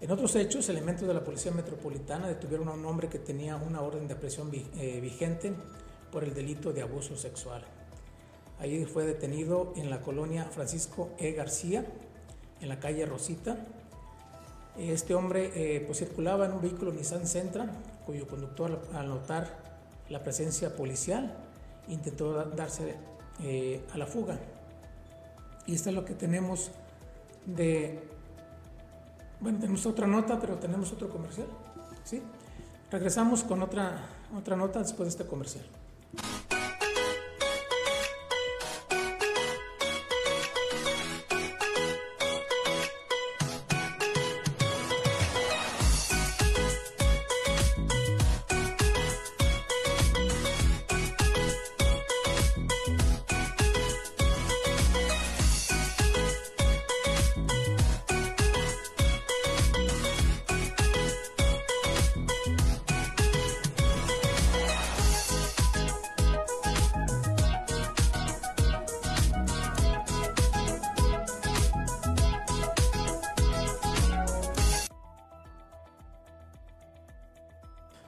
En 0.00 0.10
otros 0.10 0.36
hechos, 0.36 0.68
elementos 0.68 1.08
de 1.08 1.14
la 1.14 1.24
Policía 1.24 1.52
Metropolitana 1.52 2.28
detuvieron 2.28 2.68
a 2.68 2.72
un 2.72 2.84
hombre 2.84 3.08
que 3.08 3.18
tenía 3.18 3.56
una 3.56 3.80
orden 3.80 4.06
de 4.06 4.16
presión 4.16 4.50
eh, 4.52 5.00
vigente 5.00 5.54
por 6.12 6.24
el 6.24 6.34
delito 6.34 6.72
de 6.72 6.82
abuso 6.82 7.16
sexual. 7.16 7.64
Ahí 8.58 8.84
fue 8.84 9.04
detenido 9.04 9.72
en 9.76 9.90
la 9.90 10.00
colonia 10.00 10.44
Francisco 10.44 11.10
E. 11.18 11.32
García, 11.32 11.84
en 12.60 12.68
la 12.68 12.78
calle 12.78 13.04
Rosita. 13.06 13.58
Este 14.78 15.14
hombre 15.14 15.52
eh, 15.54 15.80
pues, 15.80 15.98
circulaba 15.98 16.46
en 16.46 16.52
un 16.52 16.62
vehículo 16.62 16.92
Nissan 16.92 17.26
Sentra, 17.26 17.66
cuyo 18.06 18.26
conductor 18.26 18.80
al 18.94 19.08
notar 19.08 19.64
la 20.08 20.22
presencia 20.22 20.74
policial 20.76 21.34
intentó 21.88 22.32
darse 22.44 22.94
eh, 23.42 23.84
a 23.92 23.98
la 23.98 24.06
fuga. 24.06 24.38
Y 25.66 25.74
esto 25.74 25.90
es 25.90 25.94
lo 25.94 26.04
que 26.04 26.14
tenemos 26.14 26.70
de... 27.46 28.02
Bueno, 29.40 29.58
tenemos 29.58 29.84
otra 29.86 30.06
nota, 30.06 30.38
pero 30.40 30.56
tenemos 30.56 30.92
otro 30.92 31.08
comercial. 31.08 31.46
¿sí? 32.04 32.22
Regresamos 32.90 33.42
con 33.44 33.62
otra, 33.62 34.06
otra 34.36 34.56
nota 34.56 34.78
después 34.78 35.06
de 35.06 35.10
este 35.10 35.26
comercial. 35.26 35.64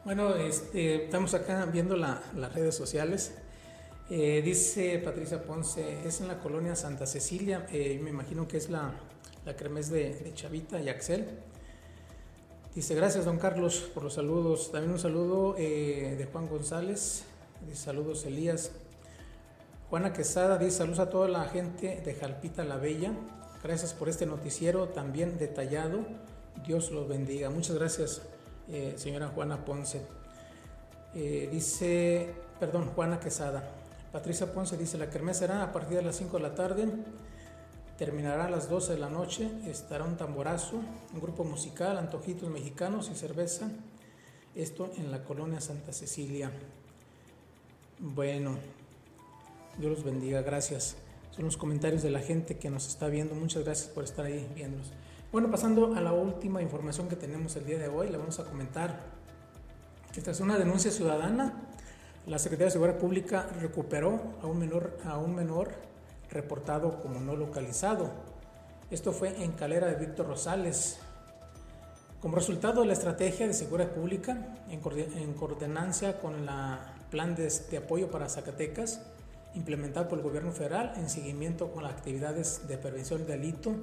Bueno, 0.07 0.37
este, 0.37 1.07
estamos 1.07 1.35
acá 1.35 1.65
viendo 1.65 1.97
las 1.97 2.55
redes 2.55 2.77
sociales. 2.77 3.35
Eh, 4.09 4.41
dice 4.45 5.01
Patricia 5.01 5.43
Ponce, 5.43 6.07
es 6.07 6.21
en 6.21 6.29
la 6.29 6.39
colonia 6.39 6.77
Santa 6.77 7.07
Cecilia, 7.07 7.67
eh, 7.73 7.99
me 8.01 8.11
imagino 8.11 8.47
que 8.47 8.57
es 8.57 8.71
la, 8.71 8.93
la 9.45 9.57
cremes 9.57 9.91
de, 9.91 10.31
Chavita 10.33 10.81
y 10.81 10.89
Axel. 10.91 11.27
Dice, 12.73 12.95
gracias 12.95 13.25
don 13.25 13.41
Carlos 13.41 13.91
por 13.93 14.05
los 14.05 14.15
saludos. 14.15 14.71
También 14.71 14.93
un 14.93 15.01
saludo 15.01 15.57
eh, 15.59 16.15
de 16.17 16.25
Juan 16.27 16.47
González, 16.47 17.25
dice 17.67 17.83
saludos 17.83 18.25
Elías. 18.27 18.71
Juana 19.91 20.13
Quesada 20.13 20.57
dice 20.57 20.77
saludos 20.77 21.01
a 21.01 21.11
toda 21.11 21.27
la 21.27 21.47
gente 21.47 22.01
de 22.05 22.15
Jalpita 22.15 22.63
la 22.63 22.77
Bella. 22.77 23.11
Gracias 23.61 23.93
por 23.93 24.09
este 24.09 24.25
noticiero 24.25 24.87
también 24.87 25.37
detallado. 25.37 26.07
Dios 26.65 26.93
los 26.93 27.09
bendiga. 27.09 27.51
Muchas 27.51 27.75
gracias 27.75 28.23
eh, 28.69 28.95
señora 28.97 29.29
Juana 29.29 29.65
Ponce. 29.65 30.03
Eh, 31.15 31.49
dice, 31.51 32.35
perdón, 32.59 32.91
Juana 32.95 33.21
Quesada. 33.21 33.63
Patricia 34.13 34.53
Ponce 34.53 34.77
dice, 34.77 34.99
la 34.99 35.11
kermés 35.11 35.39
será 35.39 35.63
a 35.63 35.73
partir 35.73 35.97
de 35.99 36.03
las 36.03 36.17
5 36.17 36.37
de 36.37 36.43
la 36.43 36.55
tarde, 36.55 36.89
terminará 37.99 38.47
a 38.47 38.51
las 38.51 38.69
12 38.69 38.95
de 38.95 38.99
la 38.99 39.09
noche, 39.09 39.51
estará 39.67 40.05
un 40.05 40.17
tamborazo, 40.17 40.77
un 41.13 41.21
grupo 41.21 41.45
musical, 41.45 41.99
antojitos 41.99 42.49
mexicanos 42.49 43.11
y 43.13 43.15
cerveza. 43.15 43.71
Esto 44.55 44.91
en 44.97 45.11
la 45.11 45.23
colonia 45.23 45.61
Santa 45.61 45.93
Cecilia. 45.93 46.51
Bueno, 47.99 48.57
Dios 49.79 49.93
los 49.93 50.05
bendiga, 50.05 50.41
gracias. 50.43 50.97
Son 51.31 51.45
los 51.45 51.59
comentarios 51.59 52.03
de 52.03 52.11
la 52.11 52.21
gente 52.21 52.57
que 52.57 52.71
nos 52.71 52.87
está 52.89 53.09
viendo. 53.09 53.35
Muchas 53.35 53.65
gracias 53.65 53.89
por 53.89 54.05
estar 54.05 54.25
ahí 54.25 54.49
viéndonos. 54.55 54.93
Bueno, 55.33 55.51
pasando 55.51 55.97
a 55.97 56.01
la 56.01 56.13
última 56.13 56.63
información 56.63 57.09
que 57.09 57.17
tenemos 57.17 57.57
el 57.57 57.67
día 57.67 57.79
de 57.79 57.89
hoy, 57.89 58.09
le 58.09 58.17
vamos 58.17 58.39
a 58.39 58.45
comentar 58.45 59.01
que 60.13 60.21
tras 60.21 60.39
una 60.39 60.57
denuncia 60.57 60.93
ciudadana, 60.93 61.53
la 62.27 62.39
Secretaría 62.39 62.67
de 62.67 62.71
Seguridad 62.71 62.99
Pública 62.99 63.49
recuperó 63.61 64.21
a 64.41 64.47
un 64.47 64.61
menor, 64.61 64.97
a 65.05 65.19
un 65.19 65.35
menor 65.35 65.73
reportado 66.31 67.03
como 67.03 67.19
no 67.19 67.35
localizado. 67.35 68.13
Esto 68.93 69.13
fue 69.13 69.43
en 69.43 69.53
Calera 69.53 69.89
de 69.89 69.97
Víctor 69.97 70.29
Rosales. 70.29 71.01
Como 72.21 72.37
resultado 72.37 72.83
de 72.83 72.87
la 72.87 72.93
estrategia 72.93 73.49
de 73.49 73.53
seguridad 73.53 73.91
pública, 73.91 74.57
en, 74.71 75.35
coordinancia 75.35 76.21
con 76.21 76.35
el 76.35 76.49
plan 77.11 77.35
de, 77.35 77.53
de 77.69 77.77
apoyo 77.77 78.13
para 78.13 78.29
Zacatecas, 78.29 79.01
implementado 79.55 80.07
por 80.09 80.19
el 80.19 80.25
gobierno 80.25 80.53
federal 80.53 80.93
en 80.97 81.11
seguimiento 81.11 81.73
con 81.73 81.83
las 81.83 81.93
actividades 81.93 82.69
de 82.69 82.79
prevención 82.79 83.27
del 83.27 83.41
delito, 83.41 83.75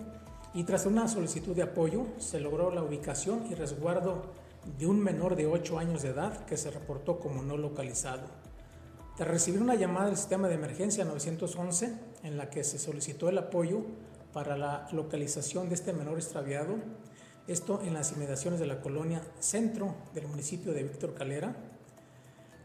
y 0.53 0.63
tras 0.63 0.85
una 0.85 1.07
solicitud 1.07 1.55
de 1.55 1.63
apoyo 1.63 2.05
se 2.17 2.39
logró 2.39 2.71
la 2.71 2.83
ubicación 2.83 3.45
y 3.49 3.55
resguardo 3.55 4.21
de 4.77 4.85
un 4.85 4.99
menor 4.99 5.35
de 5.35 5.47
8 5.47 5.79
años 5.79 6.03
de 6.03 6.09
edad 6.09 6.45
que 6.45 6.57
se 6.57 6.71
reportó 6.71 7.19
como 7.19 7.41
no 7.41 7.57
localizado. 7.57 8.23
Tras 9.17 9.29
recibir 9.29 9.61
una 9.61 9.75
llamada 9.75 10.07
del 10.07 10.17
sistema 10.17 10.47
de 10.47 10.55
emergencia 10.55 11.05
911 11.05 11.93
en 12.23 12.37
la 12.37 12.49
que 12.49 12.63
se 12.63 12.79
solicitó 12.79 13.29
el 13.29 13.37
apoyo 13.37 13.81
para 14.31 14.57
la 14.57 14.87
localización 14.91 15.69
de 15.69 15.75
este 15.75 15.93
menor 15.93 16.17
extraviado, 16.17 16.75
esto 17.47 17.81
en 17.83 17.93
las 17.93 18.11
inmediaciones 18.13 18.59
de 18.59 18.67
la 18.67 18.81
colonia 18.81 19.21
centro 19.39 19.95
del 20.13 20.27
municipio 20.27 20.71
de 20.71 20.83
Víctor 20.83 21.13
Calera, 21.13 21.55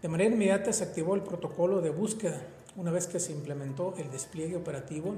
de 0.01 0.09
manera 0.09 0.33
inmediata 0.33 0.73
se 0.73 0.85
activó 0.85 1.17
el 1.17 1.23
protocolo 1.23 1.81
de 1.81 1.91
búsqueda 1.91 2.41
una 2.77 2.93
vez 2.93 3.09
que 3.09 3.19
se 3.19 3.33
implementó 3.33 3.95
el 3.99 4.11
despliegue 4.13 4.55
operativo 4.55 5.17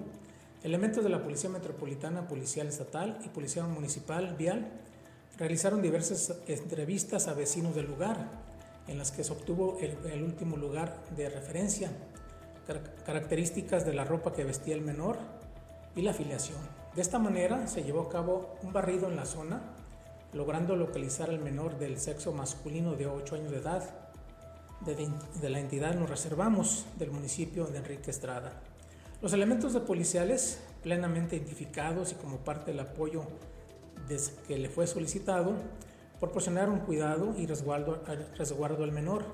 Elementos 0.63 1.03
de 1.03 1.09
la 1.09 1.23
Policía 1.23 1.49
Metropolitana, 1.49 2.29
Policial 2.29 2.67
Estatal 2.67 3.19
y 3.25 3.31
Policía 3.31 3.65
Municipal 3.65 4.35
Vial 4.37 4.69
realizaron 5.39 5.81
diversas 5.81 6.35
entrevistas 6.49 7.29
a 7.29 7.35
vecinos 7.35 7.75
del 7.75 7.87
lugar, 7.87 8.29
en 8.87 8.99
las 8.99 9.11
que 9.11 9.25
se 9.25 9.33
obtuvo 9.33 9.79
el, 9.81 10.23
último 10.23 10.59
lugar 10.59 11.03
de 11.17 11.31
referencia, 11.31 11.91
características 13.07 13.87
de 13.87 13.95
la 13.95 14.05
ropa 14.05 14.35
que 14.35 14.45
vestía 14.45 14.75
el 14.75 14.83
menor 14.83 15.17
y 15.97 16.03
la 16.03 16.11
afiliación. 16.11 16.59
De 16.95 17.01
esta 17.01 17.19
manera 17.19 17.67
se 17.67 17.83
llevó 17.83 18.03
a 18.03 18.11
cabo 18.11 18.59
un 18.63 18.75
barrido 18.75 19.09
en 19.09 19.17
la 19.17 19.25
zona, 19.25 19.63
logrando 20.35 20.77
localizar 20.77 21.31
al 21.31 21.39
menor 21.39 21.79
del 21.79 21.99
sexo 21.99 22.33
masculino 22.33 22.97
de 22.97 23.07
8 23.07 23.37
años 23.37 23.51
de 23.51 23.59
edad. 23.59 23.95
De, 24.85 25.09
de 25.41 25.51
la 25.51 25.59
entidad 25.59 25.95
nos 25.95 26.11
reservamos 26.11 26.85
del 26.99 27.13
municipio 27.13 27.65
de 27.65 27.79
Enrique 27.79 28.11
Estrada. 28.11 28.61
Los 29.23 29.35
elementos 29.35 29.75
de 29.75 29.81
policiales 29.81 30.61
plenamente 30.83 31.37
identificados 31.37 32.13
y 32.13 32.15
como 32.15 32.39
parte 32.39 32.71
del 32.71 32.81
apoyo 32.81 33.25
que 34.49 34.59
le 34.59 34.71
fue 34.71 34.87
solicitado, 34.87 35.57
proporcionaron 36.19 36.81
cuidado 36.81 37.35
y 37.37 37.47
resguardo, 37.47 38.03
al 38.83 38.93
menor. 38.93 39.25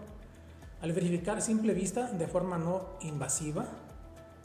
Al 0.81 0.93
verificar 0.93 1.39
a 1.39 1.41
simple 1.41 1.73
vista, 1.73 2.11
de 2.11 2.27
forma 2.27 2.59
no 2.59 2.85
invasiva, 3.01 3.67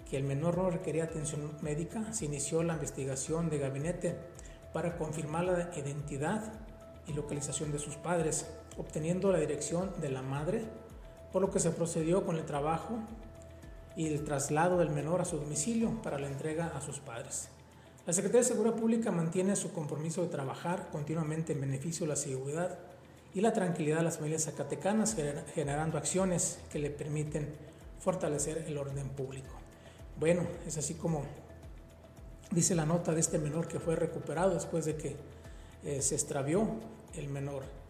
que 0.10 0.15
el 0.15 0.23
menor 0.23 0.58
no 0.58 0.69
requería 0.69 1.06
atención 1.06 1.51
médica, 1.62 2.13
se 2.13 2.25
inició 2.25 2.62
la 2.62 2.75
investigación 2.75 3.49
de 3.49 3.58
gabinete 3.58 4.17
para 4.73 4.95
confirmar 4.95 5.45
la 5.45 5.71
identidad 5.75 6.54
y 7.08 7.13
localización 7.13 7.71
de 7.71 7.80
sus 7.80 7.95
padres, 7.95 8.45
obteniendo 8.77 9.32
la 9.32 9.39
dirección 9.39 9.91
de 9.99 10.10
la 10.10 10.21
madre, 10.21 10.65
por 11.34 11.41
lo 11.41 11.49
que 11.49 11.60
se 11.60 11.71
procedió 11.71 12.25
con 12.25 12.38
el 12.38 12.45
trabajo 12.45 12.99
y 14.02 14.08
el 14.08 14.24
traslado 14.24 14.80
del 14.80 14.90
menor 14.90 15.22
a 15.22 15.26
su 15.26 15.38
domicilio 15.38 16.02
para 16.02 16.18
la 16.18 16.26
entrega 16.26 16.72
a 16.76 16.82
sus 16.82 16.98
padres. 16.98 17.50
La 18.08 18.14
Secretaría 18.14 18.42
de 18.42 18.48
Seguridad 18.48 18.76
Pública 18.76 19.12
mantiene 19.12 19.56
su 19.56 19.72
compromiso 19.72 20.24
de 20.24 20.30
trabajar 20.30 20.90
continuamente 20.92 21.54
en 21.54 21.62
beneficio 21.62 22.08
de 22.08 22.10
la 22.10 22.16
seguridad 22.16 22.80
y 23.36 23.42
la 23.42 23.54
tranquilidad 23.54 23.98
de 23.98 24.04
las 24.04 24.18
familias 24.18 24.46
zacatecanas, 24.46 25.16
generando 25.54 26.00
acciones 26.00 26.58
que 26.72 26.80
le 26.80 26.90
permiten 26.90 27.54
fortalecer 28.00 28.66
el 28.68 28.80
orden 28.80 29.08
público. 29.10 29.54
Bueno, 30.20 30.48
es 30.66 30.80
así 30.80 30.96
como 30.96 31.24
dice 32.50 32.74
la 32.74 32.88
nota 32.88 33.14
de 33.14 33.20
este 33.20 33.38
menor 33.38 33.68
que 33.68 33.80
fue 33.80 33.96
recuperado 33.96 34.56
después 34.56 34.84
de 34.86 34.96
que 34.96 35.16
eh, 35.84 36.02
se 36.02 36.16
extravió 36.16 36.68
el 37.14 37.28
menor. 37.28 37.81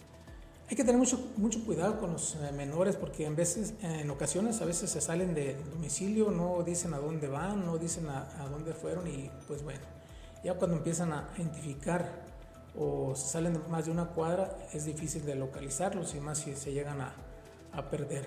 Hay 0.71 0.77
que 0.77 0.85
tener 0.85 0.97
mucho, 0.97 1.19
mucho 1.35 1.65
cuidado 1.65 1.99
con 1.99 2.13
los 2.13 2.35
eh, 2.35 2.49
menores 2.53 2.95
porque 2.95 3.25
en, 3.25 3.35
veces, 3.35 3.73
en 3.81 4.09
ocasiones 4.09 4.61
a 4.61 4.65
veces 4.65 4.89
se 4.89 5.01
salen 5.01 5.33
de 5.33 5.57
domicilio, 5.69 6.31
no 6.31 6.63
dicen 6.63 6.93
a 6.93 6.97
dónde 6.97 7.27
van, 7.27 7.65
no 7.65 7.77
dicen 7.77 8.07
a, 8.07 8.47
dónde 8.49 8.71
fueron 8.71 9.05
y 9.05 9.29
pues 9.49 9.63
bueno, 9.65 9.81
ya 10.45 10.53
cuando 10.53 10.77
empiezan 10.77 11.11
a 11.11 11.27
identificar 11.35 12.23
o 12.79 13.13
salen 13.17 13.59
más 13.69 13.87
de 13.87 13.91
una 13.91 14.05
cuadra 14.05 14.59
es 14.71 14.85
difícil 14.85 15.25
de 15.25 15.35
localizarlos 15.35 16.15
y 16.15 16.21
más 16.21 16.37
si 16.37 16.55
se 16.55 16.71
llegan 16.71 17.01
a, 17.01 17.15
a 17.73 17.89
perder. 17.89 18.25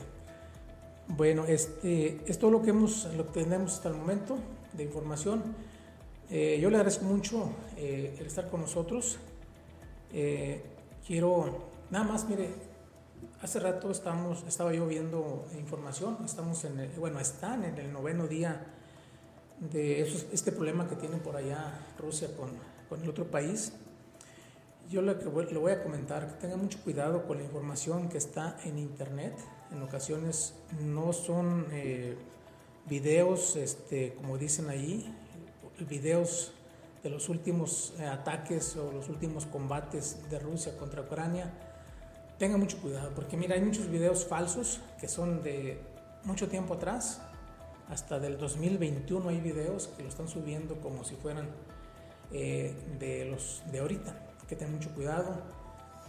Bueno, 1.08 1.46
este, 1.46 2.20
es 2.26 2.38
todo 2.38 2.50
lo 2.50 2.60
que 2.60 2.70
hemos, 2.70 3.06
lo 3.16 3.24
tenemos 3.24 3.72
hasta 3.72 3.88
el 3.88 3.94
momento 3.94 4.36
de 4.74 4.84
información. 4.84 5.42
Eh, 6.28 6.58
yo 6.60 6.68
le 6.68 6.76
agradezco 6.76 7.06
mucho 7.06 7.52
eh, 7.78 8.14
el 8.20 8.26
estar 8.26 8.50
con 8.50 8.60
nosotros. 8.60 9.18
quiero 11.06 11.72
Nada 11.94 12.06
más, 12.06 12.28
mire, 12.28 12.50
hace 13.40 13.60
rato 13.60 13.88
estamos, 13.92 14.42
estaba 14.48 14.74
yo 14.74 14.84
viendo 14.84 15.46
información, 15.56 16.18
estamos 16.24 16.64
en 16.64 16.80
el, 16.80 16.88
bueno, 16.98 17.20
están 17.20 17.62
en 17.62 17.78
el 17.78 17.92
noveno 17.92 18.26
día 18.26 18.66
de 19.60 20.02
este 20.02 20.50
problema 20.50 20.88
que 20.88 20.96
tienen 20.96 21.20
por 21.20 21.36
allá 21.36 21.86
Rusia 21.96 22.36
con, 22.36 22.50
con 22.88 23.00
el 23.00 23.08
otro 23.08 23.30
país. 23.30 23.74
Yo 24.90 25.02
lo 25.02 25.16
que 25.20 25.26
le 25.52 25.58
voy 25.60 25.70
a 25.70 25.84
comentar, 25.84 26.26
que 26.26 26.34
tenga 26.40 26.56
mucho 26.56 26.80
cuidado 26.82 27.28
con 27.28 27.38
la 27.38 27.44
información 27.44 28.08
que 28.08 28.18
está 28.18 28.56
en 28.64 28.80
internet. 28.80 29.38
En 29.70 29.80
ocasiones 29.80 30.54
no 30.80 31.12
son 31.12 31.68
eh, 31.70 32.16
videos, 32.86 33.54
este, 33.54 34.14
como 34.14 34.36
dicen 34.36 34.68
ahí, 34.68 35.14
videos 35.88 36.54
de 37.04 37.10
los 37.10 37.28
últimos 37.28 37.92
eh, 38.00 38.04
ataques 38.04 38.74
o 38.78 38.90
los 38.90 39.08
últimos 39.08 39.46
combates 39.46 40.28
de 40.28 40.40
Rusia 40.40 40.76
contra 40.76 41.02
Ucrania 41.02 41.52
tenga 42.38 42.56
mucho 42.56 42.78
cuidado, 42.78 43.12
porque 43.14 43.36
mira, 43.36 43.54
hay 43.54 43.62
muchos 43.62 43.88
videos 43.88 44.24
falsos 44.26 44.80
que 45.00 45.08
son 45.08 45.42
de 45.42 45.80
mucho 46.24 46.48
tiempo 46.48 46.74
atrás, 46.74 47.20
hasta 47.88 48.18
del 48.18 48.38
2021 48.38 49.28
hay 49.28 49.40
videos 49.40 49.88
que 49.88 50.02
lo 50.02 50.08
están 50.08 50.28
subiendo 50.28 50.80
como 50.80 51.04
si 51.04 51.16
fueran 51.16 51.48
eh, 52.32 52.74
de 52.98 53.26
los 53.26 53.62
de 53.70 53.80
ahorita. 53.80 54.10
Hay 54.40 54.46
que 54.48 54.56
tener 54.56 54.72
mucho 54.72 54.90
cuidado. 54.94 55.42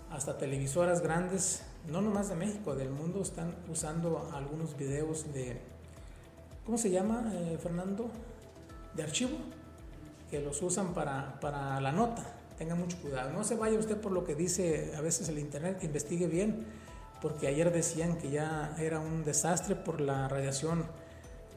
Hasta 0.09 0.37
televisoras 0.37 1.01
grandes, 1.01 1.63
no 1.87 2.01
nomás 2.01 2.29
de 2.29 2.35
México, 2.35 2.75
del 2.75 2.89
mundo, 2.89 3.21
están 3.21 3.55
usando 3.69 4.29
algunos 4.33 4.77
videos 4.77 5.33
de, 5.33 5.59
¿cómo 6.65 6.77
se 6.77 6.91
llama, 6.91 7.31
eh, 7.33 7.57
Fernando? 7.61 8.09
De 8.93 9.03
archivo, 9.03 9.37
que 10.29 10.39
los 10.39 10.61
usan 10.61 10.93
para, 10.93 11.39
para 11.41 11.81
la 11.81 11.91
nota 11.91 12.34
tenga 12.57 12.75
mucho 12.75 12.97
cuidado. 13.01 13.31
No 13.31 13.43
se 13.43 13.55
vaya 13.55 13.77
usted 13.77 13.97
por 13.97 14.11
lo 14.11 14.25
que 14.25 14.35
dice 14.35 14.93
a 14.95 15.01
veces 15.01 15.29
el 15.29 15.39
Internet, 15.39 15.83
investigue 15.83 16.27
bien, 16.27 16.65
porque 17.21 17.47
ayer 17.47 17.71
decían 17.71 18.17
que 18.17 18.29
ya 18.29 18.75
era 18.79 18.99
un 18.99 19.23
desastre 19.23 19.75
por 19.75 20.01
la 20.01 20.27
radiación 20.27 20.85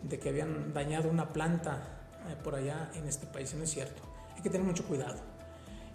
de 0.03 0.19
que 0.19 0.29
habían 0.29 0.73
dañado 0.73 1.11
una 1.11 1.29
planta 1.29 1.83
eh, 2.29 2.37
por 2.43 2.55
allá 2.55 2.91
en 2.95 3.07
este 3.07 3.27
país, 3.27 3.55
no 3.55 3.65
es 3.65 3.71
cierto. 3.71 4.03
Hay 4.37 4.43
que 4.43 4.51
tener 4.51 4.67
mucho 4.67 4.85
cuidado. 4.85 5.17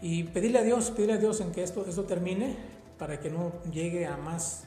Y 0.02 0.24
pedirle 0.26 0.60
a 0.60 0.64
Dios, 0.64 0.92
pedirle 0.92 1.14
a 1.14 1.18
Dios 1.18 1.40
en 1.40 1.52
que 1.52 1.64
esto, 1.64 1.86
esto 1.88 2.04
termine 2.04 2.58
para 2.98 3.20
que 3.20 3.30
no 3.30 3.54
llegue 3.72 4.06
a 4.06 4.18
más, 4.18 4.66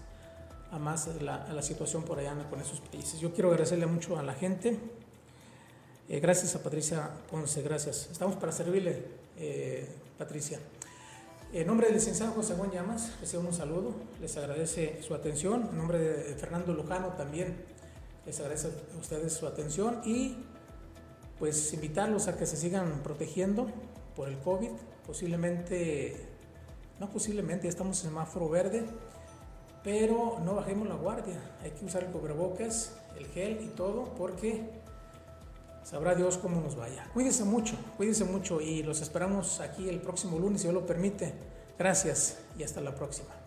a 0.71 0.79
más 0.79 1.09
la, 1.21 1.47
la 1.53 1.63
situación 1.63 2.03
por 2.05 2.19
allá 2.19 2.35
con 2.49 2.61
esos 2.61 2.81
países. 2.81 3.21
Yo 3.21 3.33
quiero 3.33 3.51
agradecerle 3.51 3.87
mucho 3.87 4.19
a 4.19 4.23
la 4.23 4.35
gente. 4.35 4.79
Eh, 6.09 6.21
gracias 6.21 6.55
a 6.55 6.63
Patricia 6.63 7.11
Ponce, 7.31 7.63
gracias. 7.63 8.09
Estamos 8.11 8.37
para 8.37 8.53
servirle. 8.53 9.03
Eh, 9.37 9.87
Patricia. 10.19 10.59
En 11.53 11.67
nombre 11.67 11.87
del 11.87 11.97
licenciado 11.97 12.33
José 12.33 12.55
Juan 12.55 12.71
Llamas, 12.71 13.13
recibo 13.21 13.43
un 13.43 13.55
saludo, 13.55 13.95
les 14.21 14.37
agradece 14.37 15.01
su 15.03 15.15
atención. 15.15 15.69
En 15.71 15.77
nombre 15.77 15.99
de 15.99 16.35
Fernando 16.35 16.73
Lujano 16.73 17.09
también 17.11 17.57
les 18.25 18.41
agradece 18.41 18.69
a 18.95 18.99
ustedes 18.99 19.33
su 19.33 19.47
atención 19.47 20.01
y 20.05 20.37
pues 21.39 21.73
invitarlos 21.73 22.29
a 22.29 22.37
que 22.37 22.47
se 22.47 22.57
sigan 22.57 23.03
protegiendo 23.03 23.69
por 24.17 24.29
el 24.29 24.39
COVID. 24.39 24.71
Posiblemente, 25.07 26.27
no 26.99 27.09
posiblemente, 27.11 27.65
ya 27.65 27.71
estamos 27.71 28.03
en 28.03 28.11
semáforo 28.11 28.49
verde, 28.49 28.85
pero 29.85 30.41
no 30.45 30.57
bajemos 30.57 30.89
la 30.89 30.97
guardia. 30.97 31.39
Hay 31.63 31.71
que 31.71 31.85
usar 31.85 32.03
el 32.03 32.11
cubrebocas, 32.11 32.97
el 33.17 33.27
gel 33.27 33.61
y 33.63 33.69
todo 33.69 34.15
porque 34.17 34.69
Sabrá 35.87 36.17
Dios 36.17 36.37
cómo 36.37 36.61
nos 36.61 36.75
vaya. 36.75 37.09
Cuídense 37.15 37.45
mucho, 37.45 37.77
cuídense 37.97 38.25
mucho 38.25 38.61
y 38.61 38.83
los 38.83 39.01
esperamos 39.03 39.61
aquí 39.61 39.89
el 39.89 40.01
próximo 40.01 40.37
lunes, 40.37 40.63
si 40.63 40.67
Dios 40.67 40.75
lo 40.75 40.85
permite. 40.85 41.33
Gracias 41.79 42.39
y 42.59 42.65
hasta 42.65 42.81
la 42.81 42.93
próxima. 42.93 43.46